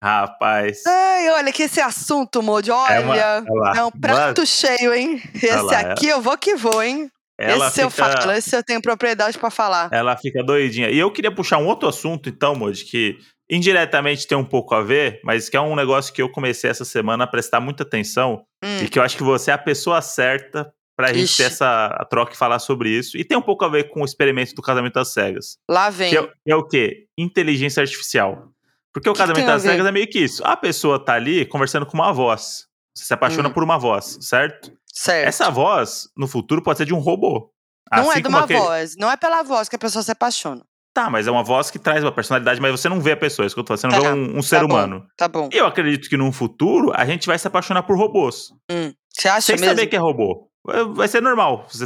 [0.03, 0.83] rapaz.
[0.87, 2.93] Ai, olha que esse assunto, Modi, olha.
[2.93, 2.99] É
[3.41, 5.21] uma- é um prato cheio, hein?
[5.33, 7.09] Esse é- aqui eu vou que vou, hein?
[7.39, 9.89] ela esse eu fica, falo, esse eu tenho propriedade pra falar.
[9.91, 10.89] ela fica doidinha.
[10.91, 13.17] E eu queria puxar um outro assunto, então, Modi, que
[13.51, 16.85] indiretamente tem um pouco a ver, mas que é um negócio que eu comecei essa
[16.85, 20.01] semana a prestar muita atenção Hum, e que eu acho que você é a pessoa
[20.01, 21.37] certa pra gente Ixi.
[21.37, 23.17] ter essa troca e falar sobre isso.
[23.17, 25.57] E tem um pouco a ver com o experimento do casamento às cegas.
[25.69, 26.09] lá vem.
[26.11, 27.07] Que é, é o quê?
[27.17, 28.49] Inteligência artificial.
[28.93, 30.45] Porque o Que casamento a às cegas é meio que isso.
[30.45, 32.67] A pessoa tá ali conversando com uma voz.
[32.95, 33.53] Você se apaixona Hum.
[33.53, 34.71] por uma voz, certo?
[34.85, 35.27] certo.
[35.27, 37.49] Essa voz, no futuro, pode ser de um robô.
[37.91, 38.95] não é Assim de como uma aquele- voz.
[38.97, 40.61] Não é pela voz que a pessoa se apaixona.
[40.93, 43.45] Tá, mas é uma voz que traz uma personalidade, mas você não vê a pessoa,
[43.45, 43.93] é isso que eu tô falando.
[43.93, 44.73] Você não Tá, vê um, um ser tá bom.
[44.73, 45.05] humano.
[45.17, 45.49] Tá bom.
[45.51, 48.49] E eu acredito que num futuro a gente vai se apaixonar por robôs.
[48.69, 48.91] Hum.
[49.13, 49.67] Você acha sem mesmo?
[49.67, 50.47] saber que é robô.
[50.93, 51.65] Vai- ser normal.
[51.69, 51.85] Você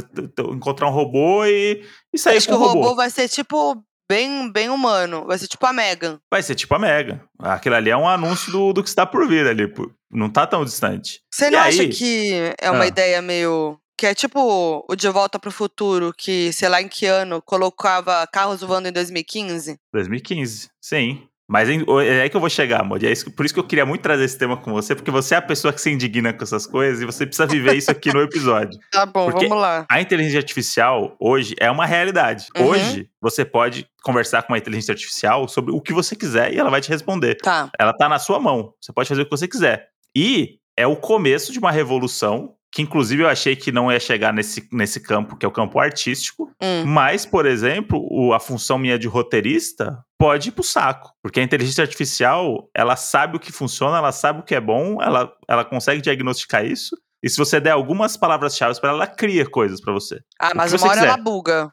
[0.52, 2.80] encontrar um robô e, e sair Acho com que o o robô.
[2.82, 5.24] robô vai ser tipo bem, bem humano.
[5.26, 6.18] Vai ser tipo a Megan.
[6.30, 7.22] Vai ser tipo a Mega.
[7.38, 9.72] Aquilo ali é um anúncio do, do que está por vir ali.
[10.10, 11.20] Não tá tão distante.
[11.32, 11.88] Você E não acha aí?
[11.88, 12.88] que é uma Ah.
[12.88, 13.78] ideia meio.
[13.96, 18.26] Que é tipo o De Volta pro Futuro, que, sei lá em que ano, colocava
[18.26, 19.78] carros voando em 2015?
[19.92, 21.26] 2015, sim.
[21.48, 23.06] Mas é aí que eu vou chegar, Modi.
[23.06, 25.36] É isso, por isso que eu queria muito trazer esse tema com você, porque você
[25.36, 28.12] é a pessoa que se indigna com essas coisas e você precisa viver isso aqui
[28.12, 28.78] no episódio.
[28.90, 29.86] Tá bom, Porque- vamos lá.
[29.88, 32.48] A inteligência artificial hoje é uma realidade.
[32.56, 32.66] Uhum.
[32.66, 36.68] Hoje você pode conversar com uma inteligência artificial sobre o que você quiser e ela
[36.70, 37.36] vai te responder.
[37.36, 37.70] Tá.
[37.78, 38.74] Ela tá na sua mão.
[38.80, 39.88] Você pode fazer o que você quiser.
[40.16, 44.34] E é o começo de uma revolução que inclusive eu achei que não ia chegar
[44.34, 46.84] nesse, nesse campo, que é o campo artístico, Hum.
[46.84, 51.10] mas, por exemplo, o- a função minha de roteirista pode ir pro saco.
[51.22, 55.00] Porque a inteligência artificial, ela sabe o que funciona, ela sabe o que é bom,
[55.00, 56.94] ela, ela consegue diagnosticar isso.
[57.24, 60.20] E se você der algumas palavras-chave para ela, ela cria coisas para você.
[60.38, 61.06] Ah, mas uma hora quiser.
[61.08, 61.72] ela buga.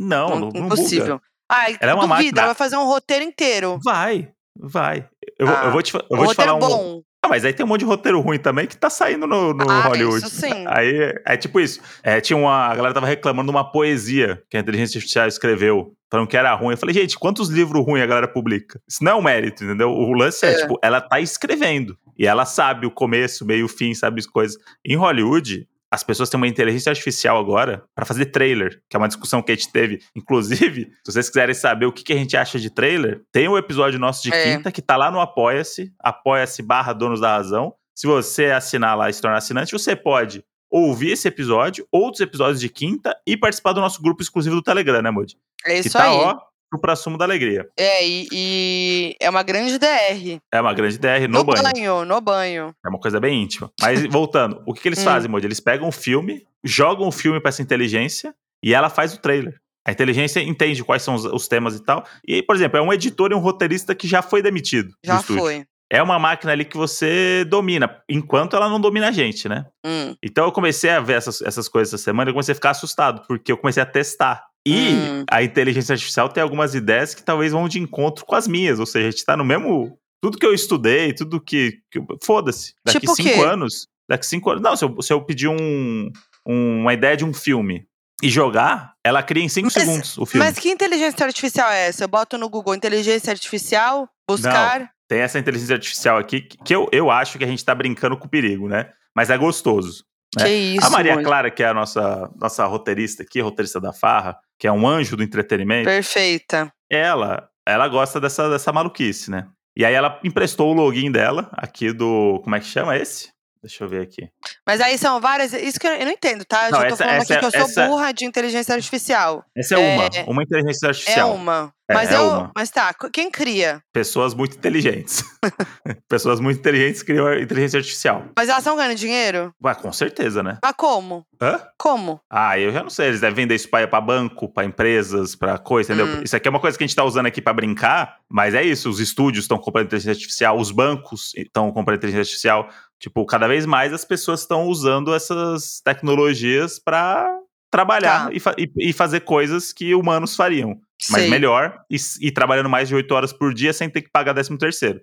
[0.00, 1.14] Não, Não- não, impossível.
[1.18, 1.22] buga.
[1.48, 2.38] Ai, Ela é uma duvida, máquina.
[2.40, 3.78] ela vai fazer um roteiro inteiro.
[3.84, 5.08] Vai, vai.
[5.38, 6.78] Eu, vou- Ah, eu vou te, eu vou te falar roteiro um.
[6.96, 7.02] bom.
[7.22, 9.68] Ah, mas aí tem um monte de roteiro ruim também que tá saindo no, no
[9.68, 10.18] Ah, Hollywood.
[10.24, 10.64] isso sim.
[10.68, 11.80] Aí é tipo isso.
[12.02, 12.66] É, tinha uma.
[12.66, 16.54] A galera tava reclamando de uma poesia que a inteligência artificial escreveu, falando que era
[16.54, 16.72] ruim.
[16.74, 18.80] Eu falei, gente, quantos livros ruins a galera publica?
[18.88, 19.90] Isso não é um mérito, entendeu?
[19.90, 20.54] O lance é, É.
[20.60, 21.98] tipo, ela tá escrevendo.
[22.18, 24.56] E ela sabe o começo, meio, fim, sabe as coisas.
[24.84, 29.08] Em Hollywood, as pessoas têm uma inteligência artificial agora para fazer trailer, que é uma
[29.08, 30.00] discussão que a gente teve.
[30.16, 33.56] Inclusive, se vocês quiserem saber o que, que a gente acha de trailer, tem um
[33.56, 34.44] episódio nosso de É.
[34.56, 37.74] quinta que tá lá no Apoia-se, apoia-se barra donos da razão.
[37.94, 42.60] Se você assinar lá e se tornar assinante, você pode ouvir esse episódio, outros episódios
[42.60, 45.36] de quinta e participar do nosso grupo exclusivo do Telegram, né, Moody?
[45.64, 46.10] É Que isso tá, aí.
[46.16, 46.36] ó,
[46.72, 47.66] supra-sumo da alegria.
[47.78, 50.40] É, e, e é uma grande DR.
[50.52, 51.62] É uma grande DR no, No banho.
[51.62, 52.74] banho, no banho.
[52.84, 53.70] É uma coisa bem íntima.
[53.80, 55.04] Mas voltando, o que, que eles Hum.
[55.04, 55.46] fazem, Moody?
[55.46, 59.54] Eles pegam o filme, jogam o filme pra essa inteligência e ela faz o trailer.
[59.86, 62.04] A inteligência entende quais são os, os temas e tal.
[62.26, 65.22] E, por exemplo, é um editor e um roteirista que já foi demitido do Já
[65.22, 65.64] foi.
[65.88, 69.64] É uma máquina ali que você domina, enquanto ela não domina a gente, né?
[69.86, 70.16] Hum.
[70.20, 72.70] Então eu comecei a ver essas, essas coisas essa semana e eu comecei a ficar
[72.70, 74.42] assustado, porque eu comecei a testar.
[74.66, 75.24] E Hum.
[75.30, 78.80] a inteligência artificial tem algumas ideias que talvez vão de encontro com as minhas.
[78.80, 79.96] Ou seja, a gente tá no mesmo.
[80.20, 81.78] Tudo que eu estudei, tudo que.
[81.90, 82.74] que Foda-se.
[82.84, 83.86] Daqui Tipo cinco anos.
[84.08, 84.62] Daqui cinco anos.
[84.62, 86.10] Não, se eu, se eu pedir um,
[86.46, 87.86] um- uma ideia de um filme
[88.22, 90.44] e jogar, ela cria em cinco segundos o filme.
[90.44, 92.02] Mas que inteligência artificial é essa?
[92.04, 94.90] Eu boto no Google inteligência artificial, buscar.
[95.08, 98.26] Tem essa inteligência artificial aqui que eu, eu acho que a gente tá brincando com
[98.26, 98.90] o perigo, né?
[99.14, 100.04] Mas é gostoso.
[100.36, 100.44] né?
[100.44, 101.24] Que isso, a Maria Moody.
[101.24, 105.16] Clara, que é a nossa, nossa roteirista aqui, roteirista da Farra, que é um anjo
[105.16, 106.72] do entretenimento, Perfeita.
[106.90, 109.46] ela, ela gosta dessa, dessa maluquice, né?
[109.76, 112.40] E aí ela emprestou o login dela aqui do.
[112.42, 113.28] Como é que chama esse?
[113.62, 114.28] Deixa eu ver aqui.
[114.66, 115.52] Mas aí são várias.
[115.52, 116.66] Isso que eu, eu não entendo, tá?
[116.68, 118.24] Eu Não, já tô essa- falando essa aqui é- que eu sou essa- burra de
[118.24, 119.44] inteligência artificial.
[119.56, 121.34] Essa é, É- uma, uma inteligência É artificial.
[121.34, 121.72] uma.
[121.88, 122.26] É, Mas é eu.
[122.28, 122.50] uma.
[122.56, 123.80] Mas tá, quem cria?
[123.92, 125.22] Pessoas muito inteligentes.
[126.08, 128.24] Pessoas muito inteligentes criam inteligência artificial.
[128.36, 129.52] Mas elas estão ganhando dinheiro?
[129.64, 130.58] Ué, com certeza, né?
[130.62, 131.24] Mas como?
[131.40, 131.60] Hã?
[131.78, 132.20] Como?
[132.28, 133.06] Ah, eu já não sei.
[133.08, 136.12] Eles devem vender isso pra, pra banco, pra empresas, pra coisa, entendeu?
[136.18, 136.22] Hum.
[136.24, 138.64] Isso aqui é uma coisa que a gente tá usando aqui pra brincar, mas é
[138.64, 138.90] isso.
[138.90, 142.68] Os estúdios estão comprando inteligência artificial, os bancos estão comprando inteligência artificial.
[142.98, 147.28] Tipo, cada vez mais as pessoas estão usando essas tecnologias pra
[147.70, 148.32] trabalhar Tá.
[148.32, 150.80] e, fa- e- e fazer coisas que humanos fariam.
[151.10, 151.30] Mas Sei.
[151.30, 154.56] melhor e, e trabalhando mais de 8 horas por dia sem ter que pagar 13
[154.58, 155.00] terceiro.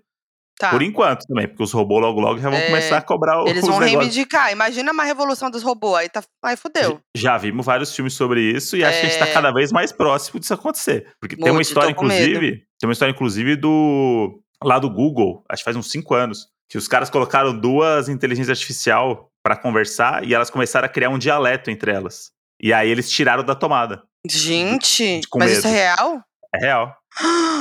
[0.60, 0.70] Tá.
[0.70, 3.48] Por enquanto também, porque os robôs logo logo já vão É, começar a cobrar o-
[3.48, 4.02] Eles os vão negócios.
[4.04, 4.52] reivindicar.
[4.52, 5.96] Imagina uma revolução dos robôs.
[6.02, 7.00] Aí, tá, aí fudeu.
[7.18, 9.34] Já vimos vários filmes sobre isso e acho que a gente tá É.
[9.34, 11.08] cada vez mais próximo disso acontecer.
[11.20, 12.22] Porque tem uma história, com medo.
[12.24, 14.40] inclusive, tem uma história, inclusive, do.
[14.64, 18.58] lá do Google, acho que faz uns cinco anos, que os caras colocaram duas inteligências
[18.58, 22.32] artificial pra conversar e elas começaram a criar um dialeto entre elas.
[22.64, 24.02] E aí eles tiraram da tomada.
[24.26, 25.80] Gente, com mas isso é medo.
[25.82, 26.24] real?
[26.56, 26.96] É real.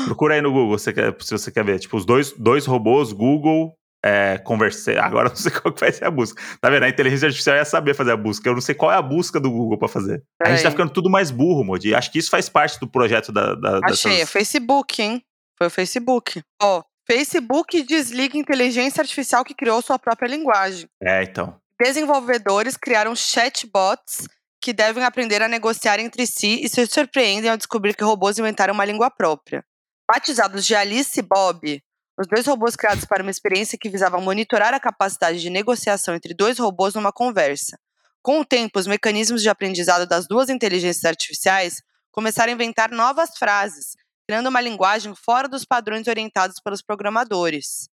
[0.04, 1.78] Procura aí no Google se, você quer ver.
[1.80, 4.96] Tipo, os dois, dois robôs, Google, é, conversei.
[4.98, 6.40] Agora eu não sei qual que vai ser a busca.
[6.60, 6.84] Tá vendo?
[6.84, 8.48] A inteligência artificial ia saber fazer a busca.
[8.48, 10.22] Eu não sei qual é a busca do Google pra fazer.
[10.40, 10.70] A gente tá Peraí.
[10.70, 11.88] ficando tudo mais burro, Modi.
[11.88, 13.54] E Acho que isso faz parte do projeto da.
[13.56, 15.22] da Achei, é dessas- Facebook, hein?
[15.58, 16.42] Foi o Facebook.
[16.62, 20.86] Ó, Facebook desliga inteligência artificial que criou sua própria linguagem.
[21.02, 21.56] É, então.
[21.80, 24.28] Desenvolvedores criaram chatbots
[24.62, 28.72] que devem aprender a negociar entre si e se surpreendem ao descobrir que robôs inventaram
[28.72, 29.64] uma língua própria.
[30.08, 31.82] Batizados de Alice e Bob,
[32.16, 36.32] os dois robôs criados para uma experiência que visava monitorar a capacidade de negociação entre
[36.32, 37.76] dois robôs numa conversa.
[38.22, 43.30] Com o tempo, os mecanismos de aprendizado das duas inteligências artificiais começaram a inventar novas
[43.36, 43.96] frases,
[44.28, 47.88] criando uma linguagem fora dos padrões orientados pelos programadores.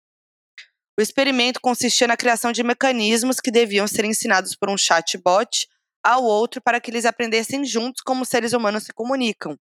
[0.97, 5.67] O experimento consistia na criação de mecanismos que deviam ser ensinados por um chatbot
[6.05, 9.57] ao outro para que eles aprendessem juntos como seres humanos se comunicam.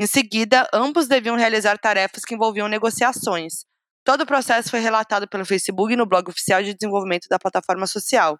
[0.00, 3.64] Em seguida, ambos deviam realizar tarefas que envolviam negociações.
[4.02, 8.38] Todo o processo foi relatado pelo Facebook no blog oficial de desenvolvimento da plataforma social.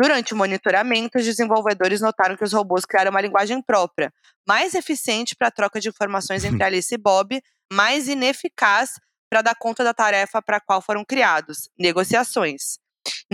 [0.00, 4.12] Durante o monitoramento, os desenvolvedores notaram que os robôs criaram uma linguagem própria,
[4.46, 7.40] mais eficiente para a troca de informações entre Alice e Bob,
[7.72, 8.92] mais ineficaz
[9.30, 12.78] para dar conta da tarefa para a qual foram criados, negociações.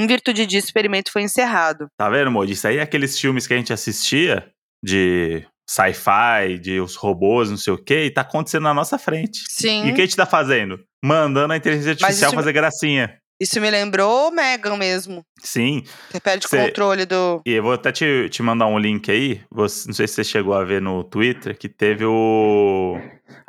[0.01, 1.87] Em virtude disso, o experimento foi encerrado.
[1.99, 2.53] Tá vendo, Modi?
[2.53, 4.49] Isso aí é aqueles filmes que a gente assistia
[4.83, 9.41] de sci-fi, de os robôs, não sei o quê, e tá acontecendo na nossa frente.
[9.49, 9.87] Sim.
[9.87, 10.81] E o que a gente tá fazendo?
[11.05, 13.17] Mandando a inteligência artificial fazer gracinha.
[13.41, 15.23] Isso me lembrou Megan mesmo.
[15.43, 15.83] Sim.
[16.11, 17.41] Você perde o Cê- controle do.
[17.47, 19.41] E eu vou até te, te mandar um link aí.
[19.51, 22.99] Você- não sei se você chegou a ver no Twitter, que teve o.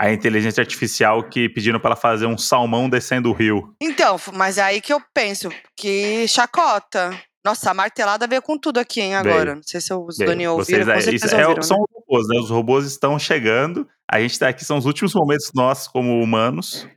[0.02, 3.76] A inteligência artificial que pediram pra ela fazer um salmão descendo o rio.
[3.80, 7.12] Então, mas é aí que eu penso, que chacota.
[7.46, 9.46] Nossa, a martelada veio com tudo aqui, hein, agora.
[9.46, 9.56] Veio.
[9.58, 10.58] Não sei se os Vocês ouviram,
[10.94, 11.84] aí- certeza isso é- ouviram, são né?
[11.84, 12.40] os robôs, né?
[12.40, 13.88] Os robôs estão chegando.
[14.12, 16.88] A gente tá aqui, são os últimos momentos nossos como humanos.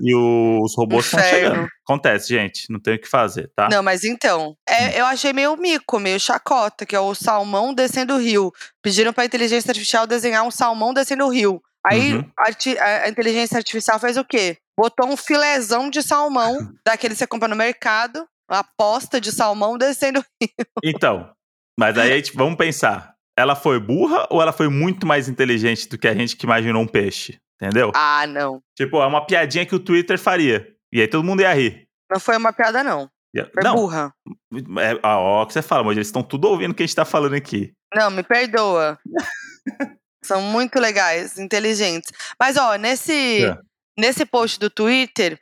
[0.00, 1.68] E os robôs estão chegando.
[1.86, 2.70] Acontece, gente.
[2.70, 3.68] Não tem o que fazer, tá?
[3.70, 8.14] Não, mas então, é, eu achei meio mico, meio chacota, que é o salmão descendo
[8.14, 8.50] o rio.
[8.82, 11.60] Pediram pra inteligência artificial desenhar um salmão descendo o rio.
[11.86, 12.30] Aí Uhum.
[12.38, 14.56] a, a- inteligência artificial fez o quê?
[14.78, 19.78] Botou um filézão de salmão, daquele que você compra no mercado, uma posta de salmão
[19.78, 20.66] descendo o rio.
[20.84, 21.30] Então,
[21.78, 23.14] mas aí gente, vamos pensar.
[23.38, 26.82] Ela foi burra ou ela foi muito mais inteligente do que a gente que imaginou
[26.82, 27.38] um peixe?
[27.60, 27.92] Entendeu?
[27.94, 28.60] Ah, não.
[28.76, 30.68] Tipo, é uma piadinha que o Twitter faria.
[30.92, 31.86] E aí todo mundo ia rir.
[32.10, 33.10] Não foi uma piada, não.
[33.52, 34.14] Foi Não, burra.
[34.54, 36.86] é ó, ó, o que você fala, mas eles estão tudo ouvindo o que a
[36.86, 37.72] gente tá falando aqui.
[37.94, 38.98] Não, me perdoa.
[40.26, 42.10] São muito legais, inteligentes.
[42.38, 43.56] Mas, ó, nesse, É.
[43.98, 45.38] nesse post do Twitter,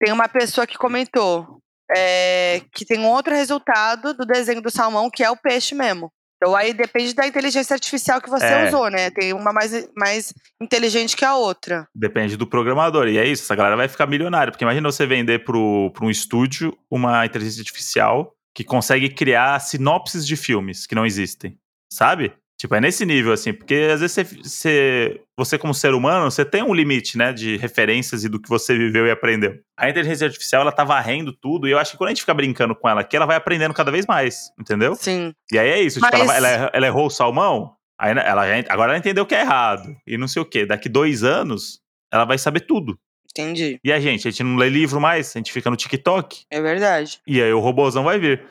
[0.00, 1.60] tem uma pessoa que comentou
[1.94, 6.10] é, que tem um outro resultado do desenho do salmão, que é o peixe mesmo.
[6.36, 8.66] Então aí depende da inteligência artificial que você É.
[8.68, 9.10] usou, né?
[9.10, 11.86] Tem uma mais, mais inteligente que a outra.
[11.94, 13.06] Depende do programador.
[13.08, 14.50] E é isso, essa galera vai ficar milionária.
[14.50, 20.36] Porque imagina você vender para um estúdio uma inteligência artificial que consegue criar sinopses de
[20.36, 21.58] filmes que não existem.
[21.92, 22.32] Sabe?
[22.64, 23.52] Tipo, é nesse nível, assim.
[23.52, 27.30] Porque às vezes você, você, você como ser humano, você tem um limite, né?
[27.30, 29.54] De referências e do que você viveu e aprendeu.
[29.76, 31.68] A inteligência artificial, ela tá varrendo tudo.
[31.68, 33.74] E eu acho que quando a gente fica brincando com ela aqui, ela vai aprendendo
[33.74, 34.50] cada vez mais.
[34.58, 34.94] Entendeu?
[34.94, 35.34] Sim.
[35.52, 36.00] E aí é isso.
[36.00, 39.26] Tipo, Mas- ela, vai- ela- ela errou o salmão, aí ela já- agora ela entendeu
[39.26, 39.94] que é errado.
[40.06, 40.64] E não sei o quê.
[40.64, 42.98] Daqui dois anos, ela vai saber tudo.
[43.30, 43.78] Entendi.
[43.84, 44.26] E a gente?
[44.26, 46.44] A gente não lê livro mais, a gente fica no TikTok.
[46.50, 47.20] É verdade.
[47.26, 48.42] E aí o robôzão vai vir.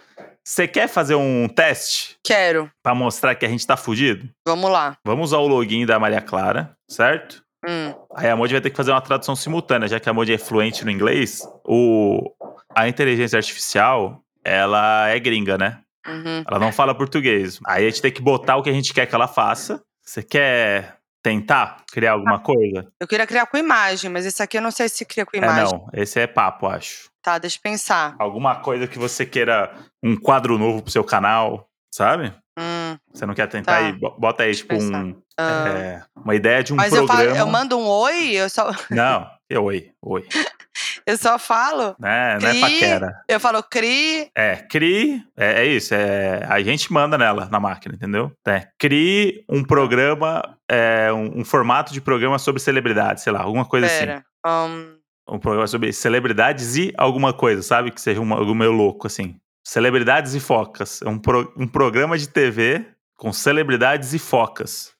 [0.46, 2.70] Você quer fazer um teste Quero.
[2.84, 4.30] pra mostrar que a gente tá fudido?
[4.46, 4.98] Vamos lá.
[5.06, 7.42] Vamos usar o login da Maria Clara, certo?
[7.66, 7.94] Hum.
[8.14, 10.38] Aí a Modi vai ter que fazer uma tradução simultânea, já que a Modi é
[10.38, 11.48] fluente no inglês.
[11.64, 12.34] O,
[12.76, 15.80] a inteligência artificial, ela é gringa, né?
[16.06, 16.44] Uhum.
[16.46, 17.60] Ela não fala português.
[17.66, 19.82] Aí a gente tem que botar o que a gente quer que ela faça.
[20.06, 22.86] Você quer tentar criar alguma coisa?
[23.00, 25.40] Eu queria criar com imagem, mas esse aqui eu não sei se cria com É,
[25.40, 25.72] imagem.
[25.72, 25.88] não.
[25.94, 27.10] Esse é papo, acho.
[27.24, 28.16] Tá, deixa eu pensar.
[28.20, 32.34] Alguma coisa que você queira, um quadro novo pro seu canal, sabe?
[32.60, 33.78] Hum, Você não quer tentar Tá.
[33.78, 33.94] aí?
[33.94, 37.06] Bo- Bota aí, Deixa eu tipo, um, ah, é, uma ideia de um mas eu,
[37.06, 37.30] programa.
[37.36, 40.28] falo, eu mando um oi, eu só, Não, é oi, oi.
[41.08, 41.96] eu só falo.
[41.98, 42.38] Né?
[42.40, 42.62] Não é Cri.
[42.62, 43.24] paquera.
[43.28, 44.30] Eu falo cri.
[44.36, 48.32] É, crie, é, é isso, é, a gente manda nela, na máquina, entendeu?
[48.46, 53.66] É, crie um programa, é, um, um formato de programa sobre celebridades, sei lá, alguma
[53.66, 54.00] coisa assim.
[54.06, 54.26] Pera.
[54.46, 57.92] Um, Um programa sobre celebridades e alguma coisa, sabe?
[57.92, 59.40] Que seja uma, algo meio louco, assim.
[59.66, 61.02] Celebridades e focas.
[61.02, 64.92] É um, pro- um programa de TV com celebridades e focas.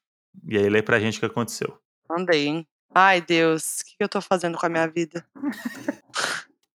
[0.48, 1.78] E aí lê pra gente o que aconteceu.
[2.10, 2.68] mandei, hein?
[2.96, 5.26] Ai, Deus, o que que eu tô fazendo com a minha vida?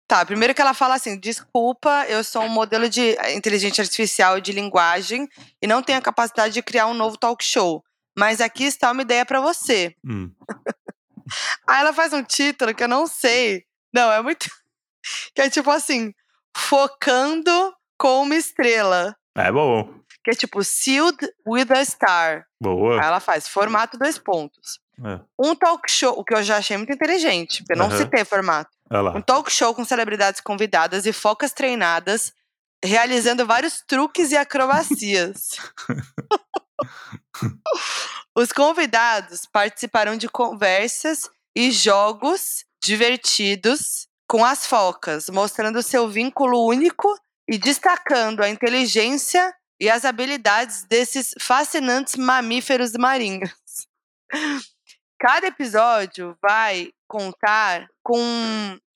[0.07, 4.51] tá, primeiro que ela fala assim: desculpa, eu sou um modelo de inteligência artificial de
[4.51, 5.27] linguagem
[5.61, 7.83] e não tenho a capacidade de criar um novo talk show.
[8.17, 9.95] Mas aqui está uma ideia pra você.
[10.05, 10.31] Hum.
[11.67, 13.65] Aí ela faz um título que eu não sei.
[13.93, 14.49] Não, é muito.
[15.33, 16.13] Que é tipo assim:
[16.55, 19.15] focando com uma estrela.
[19.35, 19.93] É bom.
[20.23, 22.45] Que é tipo Sealed with a Star.
[22.61, 22.99] Boa.
[22.99, 24.79] Aí ela faz formato dois pontos.
[25.05, 27.97] É, Um talk show, o que eu já achei muito inteligente, porque eu não Aham.
[27.99, 28.69] citei formato.
[29.15, 32.33] Um talk show com celebridades convidadas e focas treinadas,
[32.83, 35.51] realizando vários truques e acrobacias.
[38.37, 47.07] Os convidados participarão de conversas e jogos divertidos com as focas, mostrando seu vínculo único
[47.49, 53.49] e destacando a inteligência e as habilidades desses fascinantes mamíferos marinhos.
[55.19, 58.21] Cada episódio vai contar com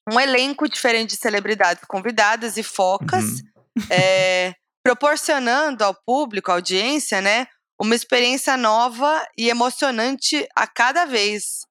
[0.08, 3.86] um elenco diferente de celebridades convidadas e focas, Uhum.
[3.89, 7.47] é, proporcionando ao público, à audiência, né,
[7.81, 11.65] uma experiência nova e emocionante a cada vez.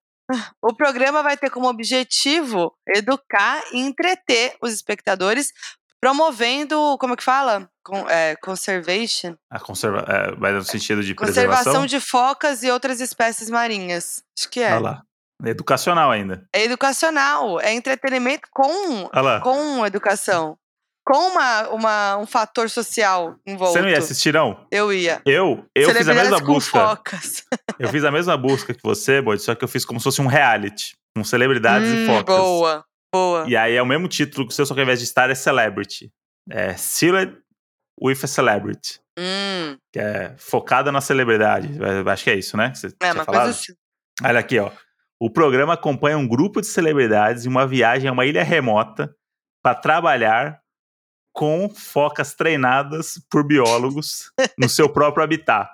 [0.62, 5.52] O programa vai ter como objetivo educar e entreter os espectadores,
[6.00, 7.68] promovendo, como é que fala?
[7.84, 9.34] Con- é, conservation?
[9.50, 10.04] A conserva...
[10.08, 11.86] é, vai no sentido de Conservação preservação.
[11.86, 14.22] de focas e outras espécies marinhas.
[14.38, 14.72] Acho que é.
[14.72, 15.02] Olha lá.
[15.44, 16.46] É educacional ainda.
[16.52, 19.08] É educacional, é entretenimento com,
[19.42, 20.58] com educação.
[21.10, 23.72] Com uma, uma, um fator social envolto.
[23.72, 24.64] Você não ia assistir, não?
[24.70, 25.20] Eu ia.
[25.26, 26.78] Eu, eu fiz a mesma busca.
[26.78, 27.44] focas.
[27.78, 30.20] Eu fiz a mesma busca que você, Bode, só que eu fiz como se fosse
[30.22, 30.92] um reality.
[31.16, 32.36] Com celebridades e Hum, focas.
[32.36, 33.44] Boa, boa.
[33.48, 35.28] E aí é o mesmo título que o seu, só que ao invés de estar
[35.30, 36.12] é Celebrity.
[36.48, 37.36] É Sealed
[38.00, 39.00] with a Celebrity.
[39.18, 41.68] Hum, Que é focada na celebridade.
[42.06, 42.72] Acho que é isso, né?
[42.72, 43.42] Você é uma falado?
[43.46, 43.72] coisa assim.
[44.22, 44.70] Olha aqui, ó.
[45.20, 49.12] O programa acompanha um grupo de celebridades em uma viagem a uma ilha remota
[49.62, 50.60] para trabalhar
[51.32, 55.68] com focas treinadas por biólogos no seu próprio habitat.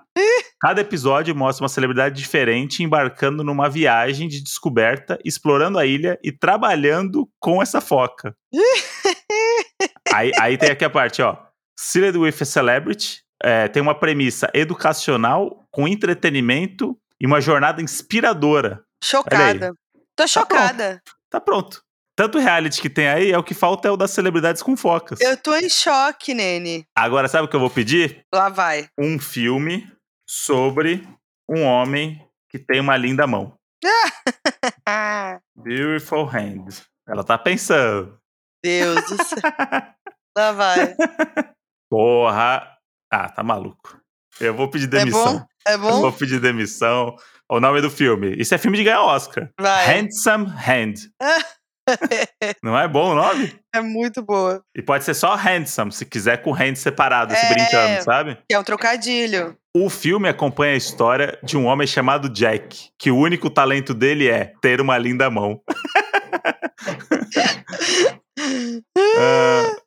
[0.61, 6.33] Cada episódio mostra uma celebridade diferente embarcando numa viagem de descoberta, explorando a ilha e
[6.33, 8.35] trabalhando com essa foca.
[10.13, 11.37] aí, aí tem aqui a parte, ó.
[11.79, 18.83] Sealed with a Celebrity é, tem uma premissa educacional com entretenimento e uma jornada inspiradora.
[19.05, 19.75] Chocada.
[20.17, 21.03] Tô chocada.
[21.29, 21.83] Tá pronto.
[22.17, 25.21] Tanto reality que tem aí, é o que falta é o das celebridades com focas.
[25.21, 26.87] Eu tô em choque, Nene.
[26.97, 28.23] Agora, sabe o que eu vou pedir?
[28.35, 28.89] Lá vai.
[28.99, 29.87] Um filme
[30.29, 31.07] sobre
[31.49, 32.19] um homem
[32.51, 33.55] que tem uma linda mão.
[35.57, 36.69] Beautiful Hand.
[37.07, 38.19] Ela tá pensando.
[38.65, 39.39] Deus do céu.
[40.37, 40.95] Lá vai.
[41.91, 42.67] Porra.
[43.13, 44.01] Ah, tá maluco.
[44.41, 45.39] Eu vou pedir É demissão.
[45.39, 45.47] bom?
[45.67, 46.01] É Eu bom?
[46.01, 47.15] vou pedir demissão.
[47.49, 48.35] O nome do filme.
[48.37, 49.51] Isso é filme de ganhar Oscar.
[49.61, 49.87] Vai.
[49.87, 50.95] Handsome Hand.
[52.63, 53.59] Não é bom o nome?
[53.75, 54.63] É muito boa.
[54.77, 57.49] E pode ser só handsome, se quiser com hand separado, se É.
[57.49, 58.39] brincando, sabe?
[58.49, 59.57] Que é um trocadilho.
[59.77, 64.29] O filme acompanha a história de um homem chamado Jack, que o único talento dele
[64.29, 65.61] é ter uma linda mão.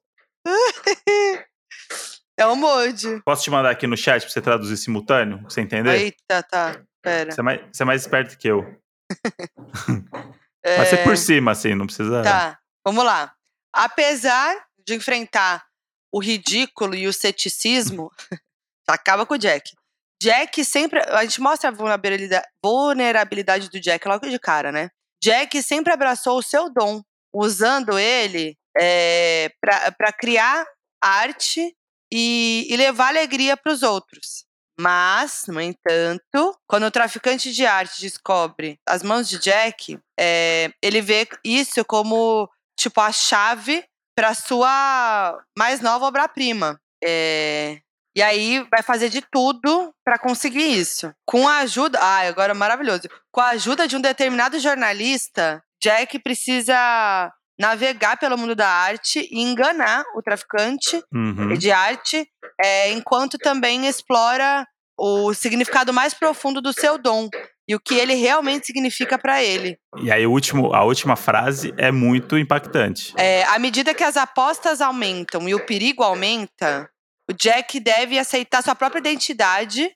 [2.37, 3.21] É um molde.
[3.25, 5.39] posso te mandar aqui no chat pra você traduzir simultâneo?
[5.39, 5.93] Pra você entender?
[5.93, 6.79] Eita, tá.
[7.03, 7.31] Pera.
[7.31, 8.65] Você é, mais, você é mais esperto que eu.
[10.63, 12.21] É, Vai ser por cima, assim, não precisa.
[12.21, 13.33] Tá, vamos lá.
[13.73, 14.55] Apesar
[14.85, 15.65] de enfrentar
[16.11, 18.11] o ridículo e o ceticismo,
[18.87, 19.71] acaba com o Jack.
[20.21, 20.99] Jack sempre.
[20.99, 24.89] A gente mostra a vulnerabilidade, vulnerabilidade do Jack logo de cara, né?
[25.23, 27.01] Jack sempre abraçou o seu dom,
[27.33, 30.65] usando ele é, para criar
[31.01, 31.75] arte
[32.11, 34.45] e, e levar alegria para os outros.
[34.79, 41.01] Mas, no entanto, quando o traficante de arte descobre as mãos de Jack, é, ele
[41.01, 42.49] vê isso como
[42.79, 43.83] tipo a chave
[44.15, 46.79] para sua mais nova obra-prima.
[47.03, 47.79] É,
[48.15, 51.13] e aí vai fazer de tudo para conseguir isso.
[51.25, 53.03] Com a ajuda, ai, agora é maravilhoso.
[53.33, 59.41] Com a ajuda de um determinado jornalista, Jack precisa navegar pelo mundo da arte e
[59.41, 61.53] enganar o traficante Uhum.
[61.55, 62.25] de arte,
[62.59, 64.65] é, enquanto também explora
[64.97, 67.29] o significado mais profundo do seu dom
[67.67, 69.77] e o que ele realmente significa para ele.
[70.01, 73.13] E aí, o último, a última frase é muito impactante.
[73.17, 76.89] É, à medida que as apostas aumentam e o perigo aumenta,
[77.29, 79.89] o Jack deve aceitar sua própria identidade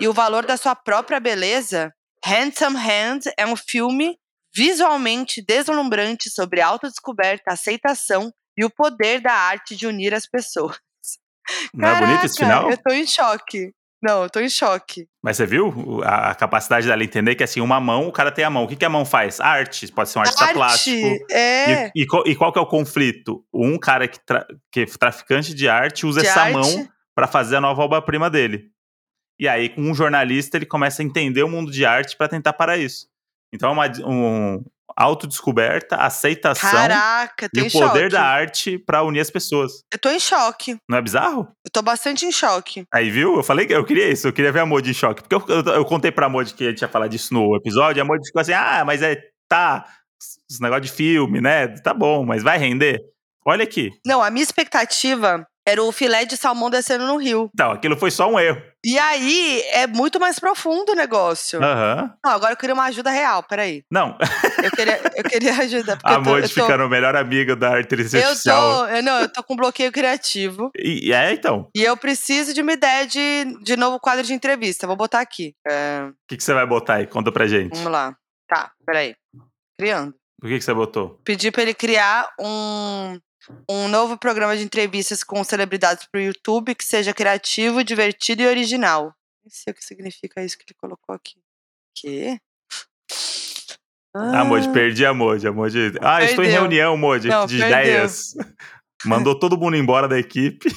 [0.00, 1.92] e o valor da sua própria beleza.
[2.24, 4.18] Handsome Hand é um filme
[4.58, 10.76] visualmente deslumbrante sobre autodescoberta, aceitação e o poder da arte de unir as pessoas.
[11.72, 12.70] Não é bonito esse Caraca, final?
[12.72, 13.72] Eu tô em choque.
[14.02, 15.06] Não, eu tô em choque.
[15.22, 18.50] Mas você viu a, capacidade dela entender que, assim, uma mão, o cara tem a
[18.50, 18.64] mão.
[18.64, 19.40] O que, que a mão faz?
[19.40, 19.90] Arte.
[19.92, 21.26] Pode ser um artista plástico.
[21.32, 21.88] É.
[21.88, 23.44] E, e qual, e qual que é o conflito?
[23.52, 26.52] Um cara que, tra- que é traficante de arte usa de essa arte.
[26.52, 28.70] mão para fazer a nova obra-prima dele.
[29.38, 32.52] E aí, com um jornalista, ele começa a entender o mundo de arte para tentar
[32.52, 33.08] parar isso.
[33.52, 34.64] Então, é uma um,
[34.96, 38.08] autodescoberta, aceitação Caraca, e o poder choque.
[38.08, 39.84] da arte para unir as pessoas.
[39.92, 40.76] Eu tô em choque.
[40.88, 41.48] Não é bizarro?
[41.64, 42.84] Eu tô bastante em choque.
[42.92, 43.36] Aí, viu?
[43.36, 45.22] Eu falei que eu queria isso, eu queria ver a Mod em choque.
[45.22, 48.00] Porque eu, eu, eu contei pra Mod que a gente ia falar disso no episódio,
[48.00, 49.16] e a Mod ficou assim: ah, mas é.
[49.48, 49.86] Tá.
[50.50, 51.68] Esse negócio de filme, né?
[51.68, 53.00] Tá bom, mas vai render?
[53.46, 53.90] Olha aqui.
[54.04, 57.50] Não, a minha expectativa era o filé de salmão descendo no rio.
[57.54, 58.60] Então, aquilo foi só um erro.
[58.84, 61.62] E aí é muito mais profundo o negócio.
[61.62, 62.14] Aham.
[62.24, 63.82] Não, agora eu queria uma ajuda real, peraí.
[63.90, 64.16] Não,
[64.62, 65.96] Eu queria, eu queria ajuda.
[65.96, 68.86] Porque a eu tô, Mod eu tô, ficando melhor amiga da inteligência eu artificial.
[68.86, 70.70] tô, eu, não, eu tô com bloqueio criativo.
[70.76, 71.68] E, é, então.
[71.76, 74.86] E eu preciso de uma ideia de, de novo quadro de entrevista.
[74.86, 75.54] Vou botar aqui.
[75.66, 77.06] É, O que, que você vai botar aí?
[77.06, 77.74] Conta pra gente.
[77.74, 78.14] vamos lá.
[78.48, 79.14] Tá, peraí.
[79.78, 80.14] Criando.
[80.42, 81.20] O que, que você botou?
[81.24, 83.18] Pedi pra ele criar um,
[83.68, 89.14] um novo programa de entrevistas com celebridades pro YouTube que seja criativo, divertido e original.
[89.44, 91.36] Nem sei o que significa isso que ele colocou aqui.
[91.94, 92.38] Quê?
[94.14, 95.44] Ah, Mod, perdi a Mod.
[96.00, 96.62] Ah, estou em Perdeu.
[96.62, 97.68] reunião, Não, de perdeu.
[97.68, 98.34] ideias.
[99.04, 100.68] Mandou todo mundo embora da equipe.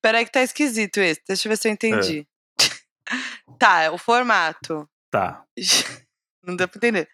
[0.00, 1.20] Peraí que tá esquisito esse.
[1.26, 1.74] Deixa eu ver se eu É.
[1.74, 2.26] entendi.
[3.58, 4.88] tá, o formato.
[5.10, 5.44] Tá.
[6.44, 7.08] Não deu pra entender.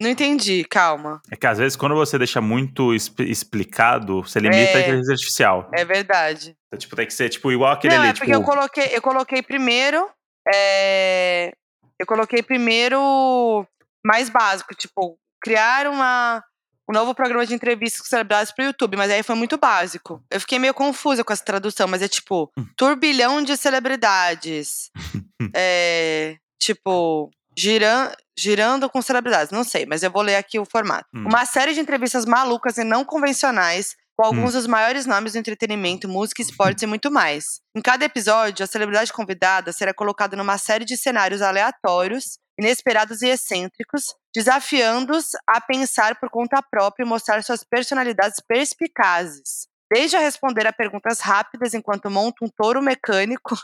[0.00, 1.20] Não entendi, calma.
[1.30, 4.82] É que às vezes quando você deixa muito expl- explicado, você limita a É.
[4.82, 5.70] inteligência artificial.
[5.74, 6.56] É verdade.
[6.68, 8.38] Então, tipo, tem que ser tipo igual aquele Não, ali, é porque tipo.
[8.40, 10.08] eu coloquei, eu coloquei primeiro.
[10.52, 11.52] é,
[11.98, 13.66] eu coloquei primeiro
[14.04, 16.42] mais básico, tipo, criar uma,
[16.88, 20.22] um novo programa de entrevistas com celebridades pro YouTube, mas aí foi muito básico.
[20.30, 22.64] Eu fiquei meio confusa com essa tradução, mas é tipo, Hum.
[22.74, 24.90] turbilhão de celebridades.
[25.54, 29.50] é, tipo, giran, girando com celebridades.
[29.50, 31.06] Não sei, mas eu vou ler aqui o formato.
[31.14, 31.26] Hum.
[31.26, 36.06] Uma série de entrevistas malucas e não convencionais com alguns dos maiores nomes do entretenimento,
[36.06, 37.58] música, esportes e muito mais.
[37.74, 43.28] Em cada episódio, a celebridade convidada será colocada numa série de cenários aleatórios, inesperados e
[43.28, 49.66] excêntricos, desafiando-os a pensar por conta própria e mostrar suas personalidades perspicazes.
[49.90, 53.56] Desde a responder a perguntas rápidas enquanto monta um touro mecânico,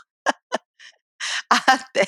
[1.67, 2.07] até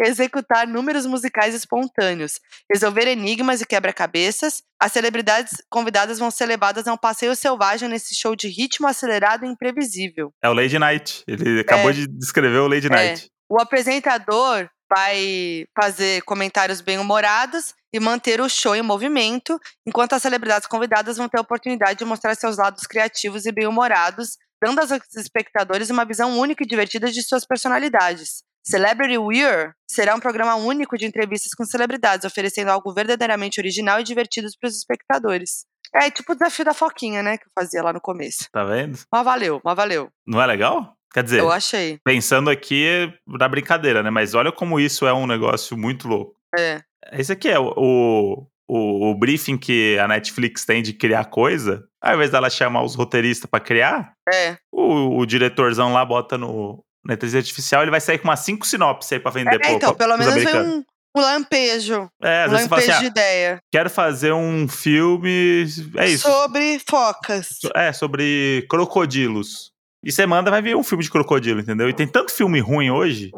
[0.00, 6.92] executar números musicais espontâneos, resolver enigmas e quebra-cabeças, as celebridades convidadas vão ser levadas a
[6.92, 10.32] um passeio selvagem nesse show de ritmo acelerado e imprevisível.
[10.42, 11.22] É o Lady Night.
[11.26, 11.94] Ele acabou É.
[11.94, 13.30] de descrever o Lady Night.
[13.48, 20.68] O apresentador vai fazer comentários bem-humorados e manter o show em movimento, enquanto as celebridades
[20.68, 25.90] convidadas vão ter a oportunidade de mostrar seus lados criativos e bem-humorados, dando aos espectadores
[25.90, 28.44] uma visão única e divertida de suas personalidades.
[28.66, 34.04] Celebrity Weir será um programa único de entrevistas com celebridades, oferecendo algo verdadeiramente original e
[34.04, 35.64] divertido para os espectadores.
[35.94, 37.38] É tipo o desafio da Foquinha, né?
[37.38, 38.48] Que eu fazia lá no começo.
[38.50, 38.98] Tá vendo?
[39.12, 40.08] Mas valeu, mas valeu.
[40.26, 40.94] Não é legal?
[41.14, 41.98] Quer dizer, Eu achei.
[42.04, 44.10] pensando aqui na brincadeira, né?
[44.10, 46.34] Mas olha como isso é um negócio muito louco.
[46.58, 46.82] É.
[47.12, 51.84] Esse aqui é o, o, o, o briefing que a Netflix tem de criar coisa.
[52.02, 54.58] Ao invés dela chamar os roteiristas pra criar, É.
[54.72, 58.66] o, o diretorzão lá bota no, na inteligência artificial, ele vai sair com umas cinco
[58.66, 60.84] sinopses aí pra vender É, pro- então, pra- pelo menos foi um,
[61.16, 62.10] um lampejo.
[62.22, 63.58] É, às Um vezes fala lampejo assim, de ah, ideia.
[63.72, 65.66] quero fazer um filme.
[65.96, 66.28] É isso.
[66.30, 67.58] Sobre focas.
[67.74, 69.72] É, sobre crocodilos.
[70.04, 71.88] E você manda, vai ver um filme de crocodilo, entendeu?
[71.88, 73.32] E tem tanto filme ruim hoje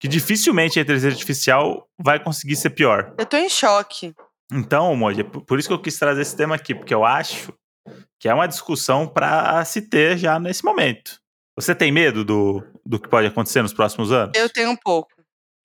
[0.00, 3.12] que dificilmente a inteligência artificial vai conseguir ser pior.
[3.18, 4.14] Eu tô em choque.
[4.52, 7.04] Então, Moji, é por por isso que eu quis trazer esse tema aqui, porque eu
[7.04, 7.52] acho
[8.20, 11.20] que é uma discussão para se ter já nesse momento.
[11.58, 14.32] Você tem medo do, do que pode acontecer nos próximos anos?
[14.36, 15.10] Eu tenho um pouco.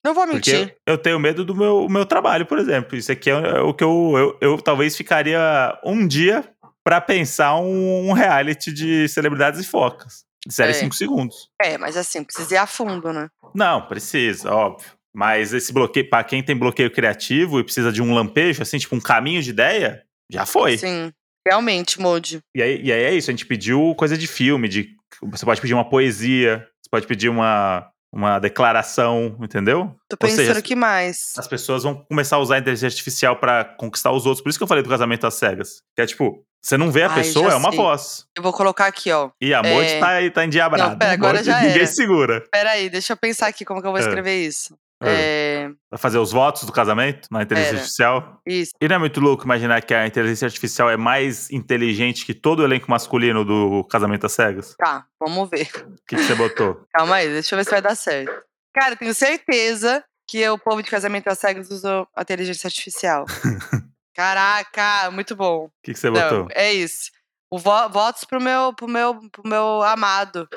[0.03, 0.75] Não vou Porque mentir.
[0.85, 2.97] eu, eu tenho medo do meu, meu trabalho, por exemplo.
[2.97, 5.39] Isso aqui é, é o que eu, eu, eu talvez ficaria
[5.85, 6.43] um dia
[6.83, 10.25] para pensar um, um reality de celebridades e focas.
[10.45, 10.73] De série É.
[10.73, 11.47] 5 segundos.
[11.61, 13.29] É, mas assim, precisa ir a fundo, né?
[13.53, 14.91] Não, precisa, óbvio.
[15.15, 18.95] Mas esse bloqueio, para quem tem bloqueio criativo e precisa de um lampejo, assim, tipo
[18.95, 20.77] um caminho de ideia, já foi.
[20.77, 21.13] Sim.
[21.47, 22.39] Realmente, Modi.
[22.55, 25.61] E aí, e aí é isso, a gente pediu coisa de filme, de você pode
[25.61, 29.95] pedir uma poesia, você pode pedir uma, uma declaração, entendeu?
[30.09, 31.33] Tô Ou pensando seja, que mais.
[31.37, 34.41] As pessoas vão começar a usar a inteligência artificial pra conquistar os outros.
[34.43, 35.81] Por isso que eu falei do casamento às cegas.
[35.95, 37.77] Que é tipo, você não vê a Ai, pessoa, é uma sei.
[37.77, 38.25] voz.
[38.37, 39.29] Eu vou colocar aqui, ó.
[39.41, 39.99] E a É.
[39.99, 40.91] tá, aí, tá endiabrada.
[40.91, 41.87] Não, pera, agora Moji, já Ninguém era.
[41.87, 42.43] segura.
[42.51, 44.03] Pera aí, deixa eu pensar aqui como que eu vou É.
[44.03, 44.75] escrever isso.
[45.07, 45.43] É.
[45.65, 45.69] É.
[45.89, 47.81] Pra fazer os votos do casamento na inteligência Pera.
[47.81, 48.41] artificial.
[48.45, 48.71] Isso.
[48.81, 52.59] E não é muito louco imaginar que a inteligência artificial é mais inteligente que todo
[52.59, 54.75] o elenco masculino do casamento às cegas?
[54.77, 55.69] Tá, vamos ver.
[55.85, 56.85] O que, que você botou?
[56.93, 58.33] Calma aí, deixa eu ver se vai dar certo.
[58.73, 63.25] Cara, eu tenho certeza que o povo de casamento às cegas usou a inteligência artificial.
[64.15, 65.65] Caraca, muito bom.
[65.65, 66.47] O que, que você Não, botou?
[66.51, 67.11] é isso.
[67.51, 70.47] O vo- votos pro meu, pro, meu, pro meu amado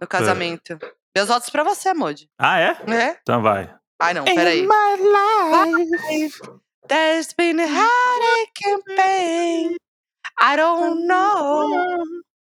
[0.00, 0.78] no casamento.
[1.14, 2.28] Meus votos pra você, Modi.
[2.38, 2.68] Ah, é?
[2.88, 3.18] É?
[3.22, 3.72] Então vai.
[4.02, 4.66] Ai, não, peraí.
[6.88, 9.76] There's been a heartache and pain.
[10.40, 12.04] I don't know.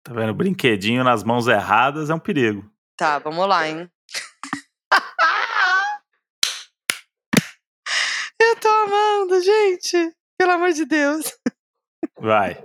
[0.05, 0.35] Tá vendo?
[0.35, 2.65] Brinquedinho nas mãos erradas é um perigo.
[2.97, 3.91] Tá, vamos lá, hein?
[8.41, 10.13] Eu tô amando, gente.
[10.39, 11.25] Pelo amor de Deus.
[12.19, 12.63] Vai.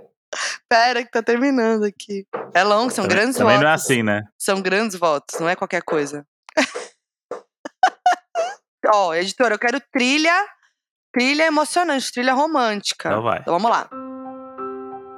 [0.68, 2.26] Pera, que tá terminando aqui.
[2.54, 3.64] É longo, são Também- grandes Também votos.
[3.64, 4.24] não é assim, né?
[4.38, 6.26] São grandes votos, não é qualquer coisa.
[8.86, 10.34] Ó, editora, eu quero trilha,
[11.12, 13.08] trilha emocionante, trilha romântica.
[13.08, 13.40] Então vai.
[13.40, 13.88] Então vamos lá.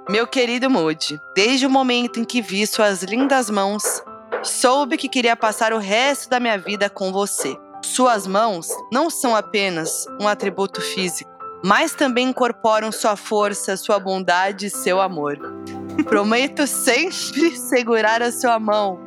[0.08, 4.02] Meu querido Moody, desde o momento em que vi suas lindas mãos,
[4.42, 7.56] soube que queria passar o resto da minha vida com você.
[7.84, 11.30] Suas mãos não são apenas um atributo físico,
[11.64, 15.38] mas também incorporam sua força, sua bondade e seu amor.
[16.04, 18.98] Prometo sempre segurar a sua mão,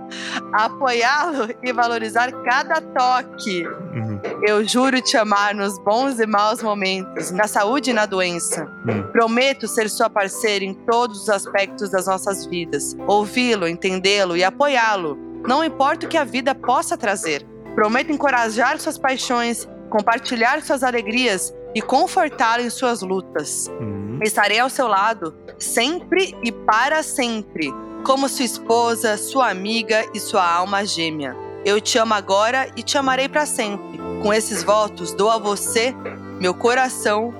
[0.51, 3.65] apoiá-lo e valorizar cada toque.
[3.67, 4.21] Uhum.
[4.45, 8.65] Eu juro te amar nos bons e maus momentos, na saúde e na doença.
[8.87, 9.03] Hum.
[9.11, 15.17] Prometo ser sua parceira em todos os aspectos das nossas vidas, ouvi-lo, entendê-lo e apoiá-lo,
[15.47, 17.45] não importa o que a vida possa trazer.
[17.75, 23.67] Prometo encorajar suas paixões, compartilhar suas alegrias e confortá-lo em suas lutas.
[23.79, 24.19] Uhum.
[24.21, 27.71] Estarei ao seu lado, sempre e para sempre,
[28.05, 31.35] como sua esposa, sua amiga e sua alma gêmea.
[31.65, 33.97] Eu te amo agora e te amarei para sempre.
[34.21, 35.95] Com esses votos, dou a você
[36.39, 37.33] meu coração,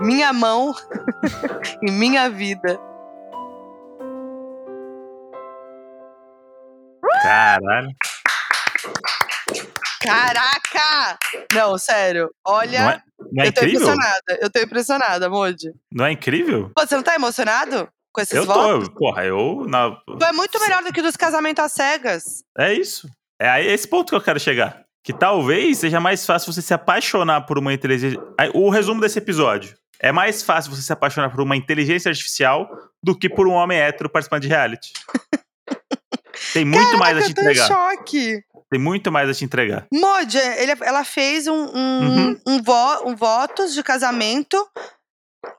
[0.00, 0.74] minha mão
[1.82, 2.80] e minha vida.
[7.22, 7.90] Caralho.
[10.02, 11.18] Caraca!
[11.54, 12.30] Não, sério.
[12.44, 13.00] Olha,
[13.32, 13.80] Não é, eu tô incrível?
[13.88, 14.38] impressionada.
[14.40, 15.72] Eu tô impressionada, Moody.
[15.92, 16.70] Não é incrível?
[16.74, 18.88] Pô, você não tá emocionado com esses Eu votos?
[18.88, 18.94] tô.
[18.94, 19.64] Porra, eu.
[19.68, 22.24] Na, Tu é muito melhor do que dos casamentos às cegas.
[22.58, 23.08] é isso.
[23.40, 24.82] É esse ponto que eu quero chegar.
[25.02, 28.20] Que talvez seja mais fácil você se apaixonar por uma inteligência.
[28.52, 29.74] O resumo desse episódio.
[30.02, 32.68] É mais fácil você se apaixonar por uma inteligência artificial
[33.02, 34.92] do que por um homem hétero participando de reality.
[36.52, 37.66] Tem muito mais a te eu tô em entregar.
[37.66, 38.42] choque.
[38.70, 39.86] Tem muito mais a te entregar.
[39.92, 42.40] Modi, ele- ela fez um, um, Uhum.
[42.46, 44.56] um, vo, um votos de casamento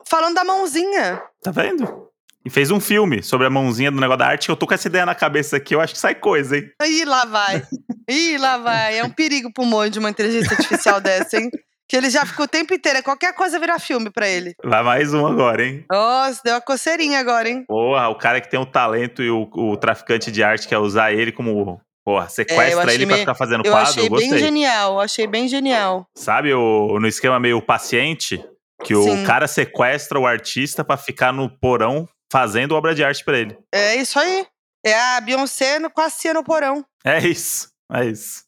[0.08, 1.22] falando da mãozinha.
[1.44, 2.08] Tá vendo?
[2.44, 4.50] E fez um filme sobre a mãozinha do negócio da arte.
[4.50, 5.76] Eu tô com essa ideia na cabeça aqui.
[5.76, 6.72] Eu acho que sai coisa, hein?
[6.84, 7.62] Ih, lá vai.
[8.10, 8.98] Ih, lá vai.
[8.98, 11.52] É um perigo pro Modi uma inteligência artificial dessa, hein?
[11.92, 13.04] Que ele já ficou o tempo inteiro.
[13.04, 14.56] Qualquer coisa vira filme pra ele.
[14.64, 15.84] Vai mais um agora, hein?
[15.92, 17.66] Nossa, deu uma coceirinha agora, hein?
[17.68, 21.12] Porra, o cara que tem o talento e o, o traficante de arte quer usar
[21.12, 23.90] ele como Porra, sequestra é, ele pra ficar fazendo eu quadro.
[23.90, 26.08] Achei eu achei bem genial, achei bem genial.
[26.18, 28.42] Sabe o, no esquema meio paciente?
[28.86, 29.24] Que Sim.
[29.24, 33.58] o cara sequestra o artista para ficar no porão fazendo obra de arte para ele.
[33.70, 34.48] É isso aí.
[34.86, 36.86] É a Beyoncé com a Cia no porão.
[37.04, 38.46] É isso, é isso.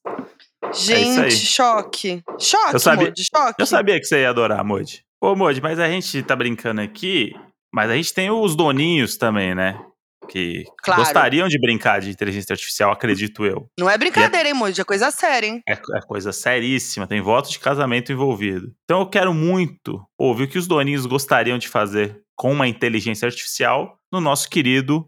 [0.71, 2.23] Gente, é choque.
[2.39, 3.61] Choque, eu sabia, Modi, choque.
[3.61, 5.03] Eu sabia que você ia adorar, Modi.
[5.21, 7.33] Ô, Modi, mas a gente tá brincando aqui,
[7.73, 9.79] mas a gente tem os doninhos também, né?
[10.27, 11.01] que claro.
[11.01, 13.67] gostariam de brincar de inteligência artificial, acredito eu.
[13.79, 14.81] Não é brincadeira, é, hein, Moody?
[14.81, 15.61] É coisa séria, hein?
[15.67, 18.73] É, é, coisa seríssima, tem voto de casamento envolvido.
[18.83, 23.25] Então eu quero muito ouvir o que os doninhos gostariam de fazer com uma inteligência
[23.25, 25.05] artificial no nosso querido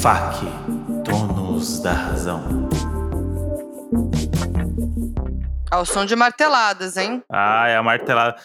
[0.00, 0.46] FAQ,
[1.04, 2.68] Donos da Razão.
[5.70, 7.22] Ao som de marteladas, hein?
[7.30, 8.40] Ah, é a martelada.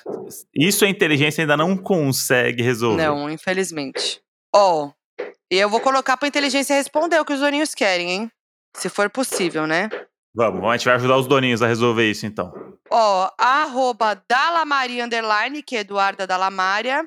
[0.54, 3.04] Isso a inteligência ainda não consegue resolver.
[3.04, 4.22] Não, infelizmente.
[4.54, 8.32] Ó, oh, e eu vou colocar pra inteligência responder o que os doninhos querem, hein?
[8.76, 9.90] Se for possível, né?
[10.34, 12.54] Vamos, a gente vai ajudar os doninhos a resolver isso, então.
[12.90, 17.06] Ó, arroba Dalamaria Underline, que é Eduarda Dalamária,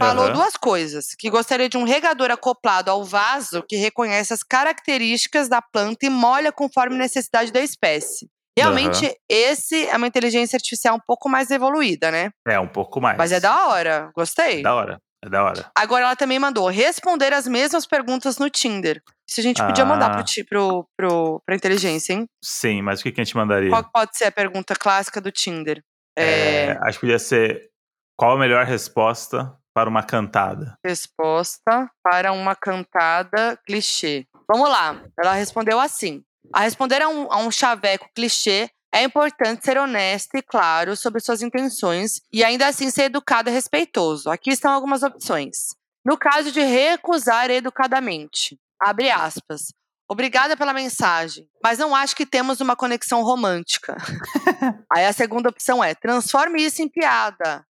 [0.00, 0.32] falou uhum.
[0.32, 1.14] duas coisas.
[1.18, 6.10] Que gostaria de um regador acoplado ao vaso que reconhece as características da planta e
[6.10, 8.28] molha conforme necessidade da espécie.
[8.58, 9.12] Realmente, uhum.
[9.28, 12.30] esse é uma inteligência artificial um pouco mais evoluída, né?
[12.46, 13.16] É, um pouco mais.
[13.16, 14.60] Mas é da hora, gostei.
[14.60, 15.00] É da hora.
[15.24, 15.70] É da hora.
[15.76, 19.02] Agora ela também mandou responder as mesmas perguntas no Tinder.
[19.28, 19.86] Isso a gente podia ah.
[19.86, 22.26] mandar pro, pro, pro, pra inteligência, hein?
[22.42, 23.70] Sim, mas o que, que a gente mandaria?
[23.70, 25.82] Qual pode ser a pergunta clássica do Tinder?
[26.16, 26.66] É...
[26.66, 27.70] É, acho que podia ser
[28.16, 30.76] qual a melhor resposta para uma cantada?
[30.84, 34.26] Resposta para uma cantada clichê.
[34.48, 35.02] Vamos lá.
[35.18, 36.22] Ela respondeu assim.
[36.52, 41.20] A responder a um, a um chaveco clichê é importante ser honesto e claro sobre
[41.20, 44.28] suas intenções e ainda assim ser educado e respeitoso.
[44.28, 45.76] Aqui estão algumas opções.
[46.04, 49.72] No caso de recusar educadamente, abre aspas.
[50.08, 53.96] Obrigada pela mensagem, mas não acho que temos uma conexão romântica.
[54.92, 57.64] Aí a segunda opção é: transforme isso em piada.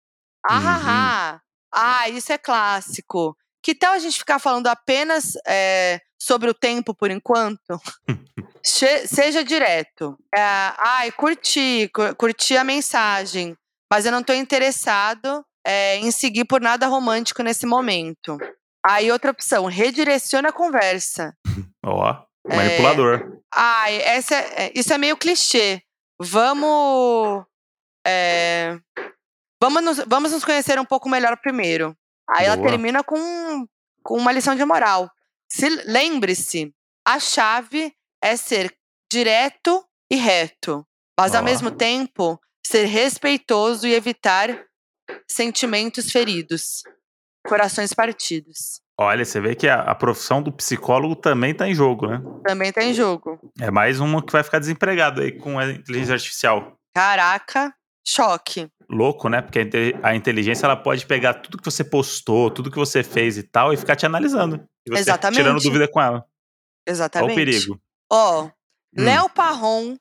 [0.49, 1.41] Ah, uhum.
[1.73, 3.37] Ah, isso é clássico.
[3.63, 7.79] Que tal a gente ficar falando apenas é, sobre o tempo por enquanto?
[8.63, 10.17] seja direto.
[10.35, 10.41] É,
[10.79, 13.57] ai, curti, curti a mensagem,
[13.91, 18.39] mas eu não estou interessado é, em seguir por nada romântico nesse momento.
[18.85, 21.35] Aí, outra opção, redireciona a conversa.
[21.85, 23.15] Ó, oh, manipulador.
[23.19, 25.83] É, ai, essa é, isso é meio clichê.
[26.19, 27.45] Vamos.
[29.63, 31.97] Vamos, nos, vamos nos conhecer um pouco melhor primeiro.
[32.29, 32.55] Aí Boa.
[32.55, 33.67] ela termina com,
[34.03, 35.11] com uma lição de moral.
[35.87, 36.73] Lembre-se,
[37.07, 37.93] a chave
[38.23, 38.75] é ser
[39.11, 40.87] direto e reto,
[41.19, 41.39] mas oh.
[41.39, 44.65] ao mesmo tempo ser respeitoso e evitar
[45.29, 46.83] sentimentos feridos,
[47.47, 48.81] corações partidos.
[48.99, 52.23] Olha, você vê que a, a profissão do psicólogo também está em jogo, né?
[52.47, 53.41] Também está em jogo.
[53.59, 56.77] É mais uma que vai ficar desempregado aí com a inteligência artificial.
[56.95, 57.75] Caraca,
[58.07, 58.69] choque.
[58.89, 59.41] Louco, né?
[59.41, 59.71] Porque
[60.03, 63.73] a inteligência ela pode pegar tudo que você postou, tudo que você fez e tal,
[63.73, 64.65] e ficar te analisando.
[64.87, 65.39] E você Exatamente.
[65.39, 66.25] tirando dúvida com ela.
[66.87, 67.27] Exatamente.
[67.27, 67.81] Olha o perigo.
[68.11, 68.51] Ó, oh, hum.
[68.97, 69.97] Léo Parron,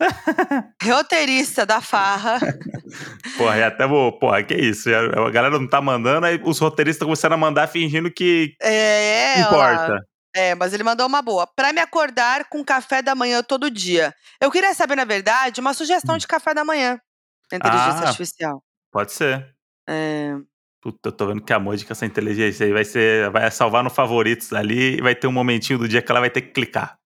[0.82, 2.38] roteirista da Farra.
[3.36, 4.18] porra, e até vou.
[4.18, 4.88] Porra, que isso?
[4.88, 8.54] A galera não tá mandando, aí os roteiristas começaram a mandar fingindo que.
[8.62, 10.02] É, importa.
[10.34, 11.46] É, mas ele mandou uma boa.
[11.46, 14.14] Para me acordar com café da manhã todo dia.
[14.40, 16.18] Eu queria saber, na verdade, uma sugestão hum.
[16.18, 16.98] de café da manhã.
[17.56, 18.62] Inteligência ah, artificial.
[18.92, 19.54] Pode ser.
[19.88, 20.34] É.
[20.82, 23.30] Puta, eu tô vendo que a música, essa inteligência aí vai ser.
[23.30, 26.30] Vai salvar no favoritos ali e vai ter um momentinho do dia que ela vai
[26.30, 26.98] ter que clicar.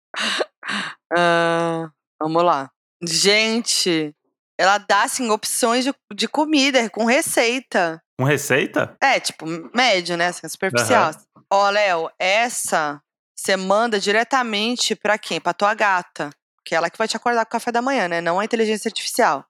[1.12, 1.90] Uh,
[2.20, 2.70] vamos lá.
[3.02, 4.14] Gente,
[4.58, 8.00] ela dá, assim, opções de, de comida, com receita.
[8.18, 8.96] Com receita?
[9.02, 10.28] É, tipo, médio, né?
[10.28, 11.10] Assim, superficial.
[11.50, 13.00] Ó, Léo, essa
[13.34, 15.40] você manda diretamente pra quem?
[15.40, 16.30] Pra tua gata.
[16.64, 18.20] Que é ela que vai te acordar com o café da manhã, né?
[18.20, 19.44] Não a inteligência artificial.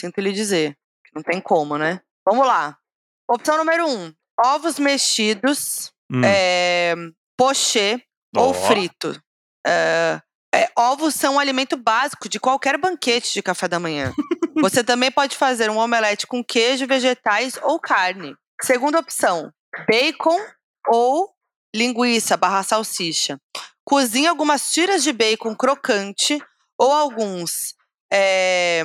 [0.00, 0.74] Sinto lhe dizer.
[1.14, 2.00] Não tem como, né?
[2.24, 2.78] Vamos lá.
[3.28, 6.22] Opção número um: ovos mexidos, hum.
[6.24, 6.94] é,
[7.36, 8.02] pochê
[8.34, 8.40] oh.
[8.40, 9.20] ou frito.
[9.66, 10.20] É,
[10.54, 14.12] é, ovos são um alimento básico de qualquer banquete de café da manhã.
[14.62, 18.34] Você também pode fazer um omelete com queijo, vegetais ou carne.
[18.62, 19.52] Segunda opção:
[19.86, 20.38] bacon
[20.88, 21.30] ou
[21.76, 23.38] linguiça barra salsicha.
[23.84, 26.42] Cozinhe algumas tiras de bacon crocante
[26.78, 27.74] ou alguns
[28.12, 28.82] é,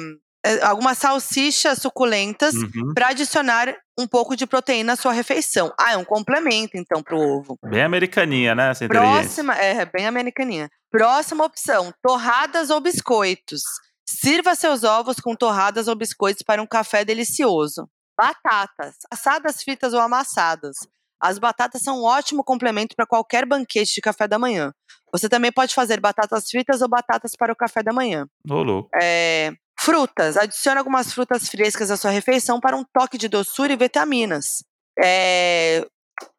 [0.62, 2.93] algumas salsichas suculentas uhum.
[2.93, 5.74] para adicionar um pouco de proteína à sua refeição.
[5.80, 7.58] Ah, é um complemento então para o ovo.
[7.64, 8.72] Bem americaninha, né?
[8.72, 10.70] Essa Próxima, é, bem americaninha.
[10.91, 13.62] Próxima opção: torradas ou biscoitos.
[14.08, 17.89] Sirva seus ovos com torradas ou biscoitos para um café delicioso.
[18.18, 20.76] Batatas, assadas, fritas ou amassadas.
[21.20, 24.72] As batatas são um ótimo complemento para qualquer banquete de café da manhã.
[25.12, 28.28] Você também pode fazer batatas fritas ou batatas para o café da manhã.
[28.48, 28.89] Louco.
[29.02, 29.54] É,
[29.86, 30.36] frutas.
[30.36, 34.64] Adicione algumas frutas frescas à sua refeição para um toque de doçura e vitaminas.
[35.02, 35.86] É,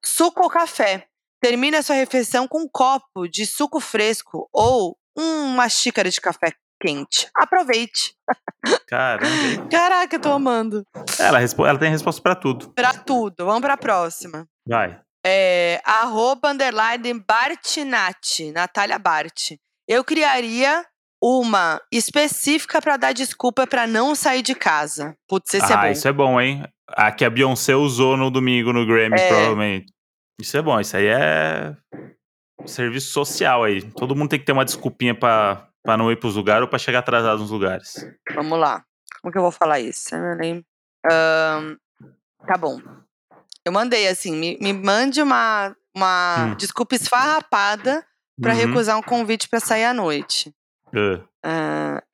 [0.04, 1.06] suco ou café.
[1.40, 6.52] Termine a sua refeição com um copo de suco fresco ou uma xícara de café
[6.82, 7.28] quente.
[7.34, 8.14] Aproveite.
[8.88, 9.68] Caramba.
[9.70, 10.84] Caraca, eu tô amando.
[11.18, 12.72] Ela, ela tem resposta pra tudo.
[12.74, 13.44] Pra tudo.
[13.44, 14.46] Vamos pra próxima.
[14.66, 15.00] Vai.
[15.24, 19.52] É, arroba underline Bartinati, Natália Bart.
[19.88, 20.84] Eu criaria
[21.28, 25.16] uma específica pra dar desculpa pra não sair de casa.
[25.28, 25.92] Putz, esse ah, é bom.
[25.92, 26.64] isso é bom, hein?
[26.88, 29.28] A que a Beyoncé usou no domingo no Grammy, É.
[29.28, 29.92] provavelmente.
[30.40, 31.74] Isso é bom, isso aí é
[32.66, 33.82] serviço social aí.
[33.92, 36.78] Todo mundo tem que ter uma desculpinha pra, pra não ir pros lugares ou pra
[36.78, 38.06] chegar atrasado nos lugares.
[38.34, 38.84] Vamos lá.
[39.20, 40.14] Como que eu vou falar isso?
[40.14, 41.76] Ahn,
[42.46, 42.80] tá bom.
[43.64, 46.54] Eu mandei assim, me, me mande uma, uma Hum.
[46.56, 48.04] desculpa esfarrapada
[48.40, 48.58] pra Uhum.
[48.58, 50.52] recusar um convite pra sair à noite.
[50.94, 51.24] Hum.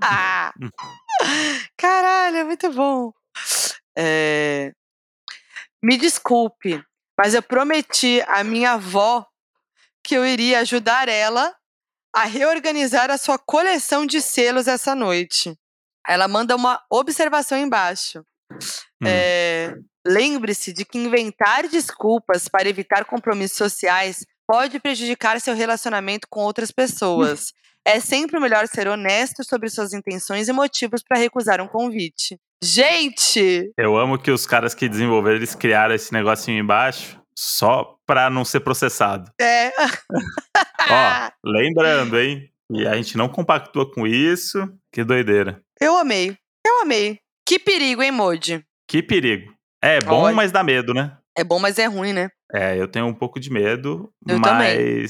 [1.76, 3.12] Caralho, é muito bom.
[3.96, 4.72] É,
[5.82, 6.82] Me desculpe,
[7.18, 9.26] mas eu prometi à minha avó
[10.04, 11.54] que eu iria ajudar ela
[12.14, 15.56] a reorganizar a sua coleção de selos essa noite.
[16.06, 18.24] Ela manda uma observação embaixo.
[19.02, 19.06] hum.
[19.06, 19.74] É,
[20.06, 26.72] Lembre-se de que inventar desculpas para evitar compromissos sociais pode prejudicar seu relacionamento com outras
[26.72, 27.52] pessoas.
[27.84, 32.36] É sempre melhor ser honesto sobre suas intenções e motivos para recusar um convite.
[32.60, 33.72] Gente!
[33.78, 38.44] Eu amo que os caras que desenvolveram, eles criaram esse negocinho embaixo só pra não
[38.44, 39.30] ser processado.
[39.40, 39.70] É.
[39.70, 42.50] Ó, lembrando, hein?
[42.72, 44.68] E a gente não compactua com isso.
[44.92, 45.62] Que doideira.
[45.80, 46.36] Eu amei.
[46.66, 47.20] Eu amei.
[47.46, 48.66] Que perigo, hein, Modi?
[48.88, 49.54] Que perigo.
[49.80, 50.34] É bom, Olha.
[50.34, 51.16] mas dá medo, né?
[51.40, 52.28] É bom, mas é ruim, né?
[52.52, 55.06] É, eu tenho um pouco de medo, Eu mas também.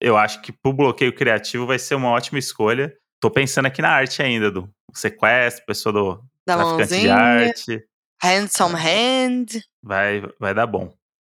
[0.00, 2.92] eu acho que pro bloqueio criativo vai ser uma ótima escolha.
[3.20, 7.14] Tô pensando aqui na arte ainda, do sequestro, pessoa do Da traficante de mãozinha.
[7.14, 7.84] arte.
[8.22, 9.46] Handsome hand.
[9.82, 10.92] Vai, vai dar bom.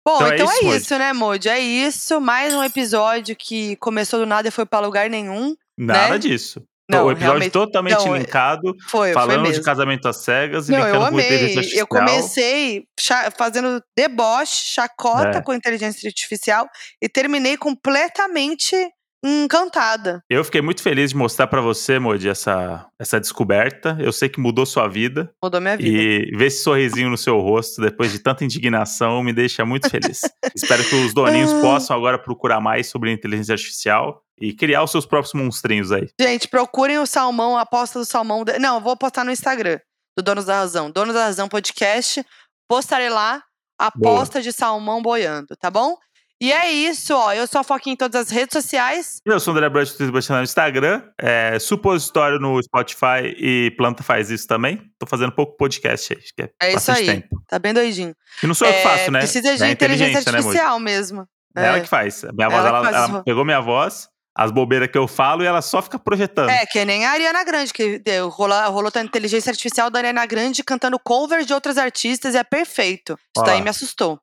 [0.06, 0.78] Bom, Então então, é é, isso, Modi.
[0.78, 1.50] isso, né, Modi?
[1.50, 2.20] É isso.
[2.22, 5.56] Mais um episódio que começou do nada e foi pra lugar nenhum.
[5.78, 6.18] Nada Né?
[6.20, 6.62] disso.
[6.90, 9.64] Não, o episódio totalmente não, é- linkado, Foi, foi falando de mesmo.
[9.64, 11.58] casamento às cegas e Não, eu linkando com inteligência amei.
[11.58, 11.80] artificial.
[11.80, 12.84] Eu comecei
[13.38, 15.42] fazendo deboche, chacota É.
[15.42, 16.68] com inteligência artificial
[17.02, 18.76] e terminei completamente
[19.24, 20.24] encantada.
[20.30, 23.96] Eu fiquei muito feliz de mostrar pra você, Modi, essa, essa descoberta.
[24.00, 25.34] Eu sei que mudou sua vida.
[25.44, 25.90] Mudou minha vida.
[25.90, 30.22] E ver esse sorrisinho no seu rosto depois de tanta indignação me deixa muito feliz.
[30.56, 31.62] Espero que os doninhos Ah.
[31.62, 36.10] possam agora procurar mais sobre inteligência artificial e criar os seus próprios monstrinhos aí.
[36.20, 38.44] Gente, procurem o salmão, a aposta do salmão.
[38.44, 39.80] de- Não, eu vou postar no Instagram
[40.18, 40.92] do Donos da Razão.
[40.92, 42.24] Donos da Razão Podcast.
[42.68, 43.42] Postarei lá
[43.96, 44.16] Boa.
[44.18, 45.96] aposta de salmão boiando, tá bom?
[46.44, 47.32] E é isso, ó.
[47.32, 49.22] Eu sou a Foquinha em todas as redes sociais.
[49.26, 49.88] Eu sou o André Brant
[50.30, 54.82] no Instagram, é, Supositório no Spotify e Planta faz isso também.
[55.00, 57.06] Tô fazendo pouco podcast aí, que é, É isso aí.
[57.06, 57.42] tempo.
[57.48, 58.14] Tá bem doidinho.
[58.44, 59.20] E não sou eu que É, faço, né?
[59.20, 61.26] Precisa de É inteligência, né, artificial mesmo.
[61.56, 61.80] É ela É.
[61.80, 62.26] que faz.
[62.34, 65.46] Minha voz, Ela ela, faz ela pegou minha voz, as bobeiras que eu falo e
[65.46, 66.50] ela só fica projetando.
[66.50, 70.26] É, que nem a Ariana Grande, que deu, rolou, rolou a inteligência artificial da Ariana
[70.26, 73.14] Grande cantando cover de outros artistas e é perfeito.
[73.14, 74.20] Isso Ó daí me assustou.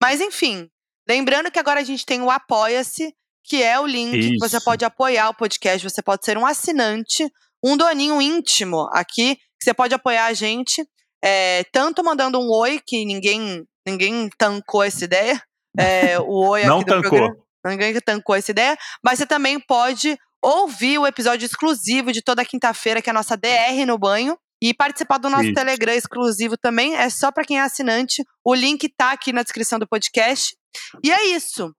[0.00, 0.68] Mas enfim,
[1.08, 4.64] lembrando que agora a gente tem o Apoia-se, que é o link que você Isso.
[4.64, 7.30] pode apoiar o podcast, você pode ser um assinante,
[7.62, 10.86] um doninho íntimo aqui, que você pode apoiar a gente,
[11.22, 15.42] é, tanto mandando um oi, que ninguém, ninguém tancou essa ideia,
[15.78, 17.10] é, o oi Não tancou.
[17.10, 17.44] programa.
[17.66, 23.00] Ninguém tancou essa ideia, mas você também pode ouvir o episódio exclusivo de toda quinta-feira,
[23.00, 25.54] que é a nossa DR no banho, e participar do nosso Isso.
[25.54, 26.94] Telegram exclusivo também.
[26.94, 28.22] É só para quem é assinante.
[28.44, 30.54] O link tá aqui na descrição do podcast.
[31.02, 31.74] E é isso.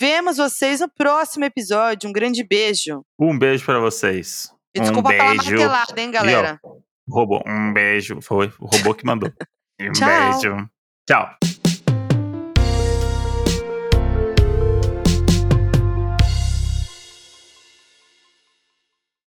[0.00, 2.08] Vemos vocês no próximo episódio.
[2.08, 3.02] Um grande beijo.
[3.18, 4.52] Um beijo pra vocês.
[4.76, 5.50] E um desculpa pela beijo.
[5.50, 6.60] martelada, hein, galera?
[7.08, 8.20] Robô, um beijo.
[8.22, 9.32] Foi o robô que mandou.
[9.80, 10.08] Um Tchau.
[10.08, 10.68] beijo.
[11.08, 11.38] Tchau.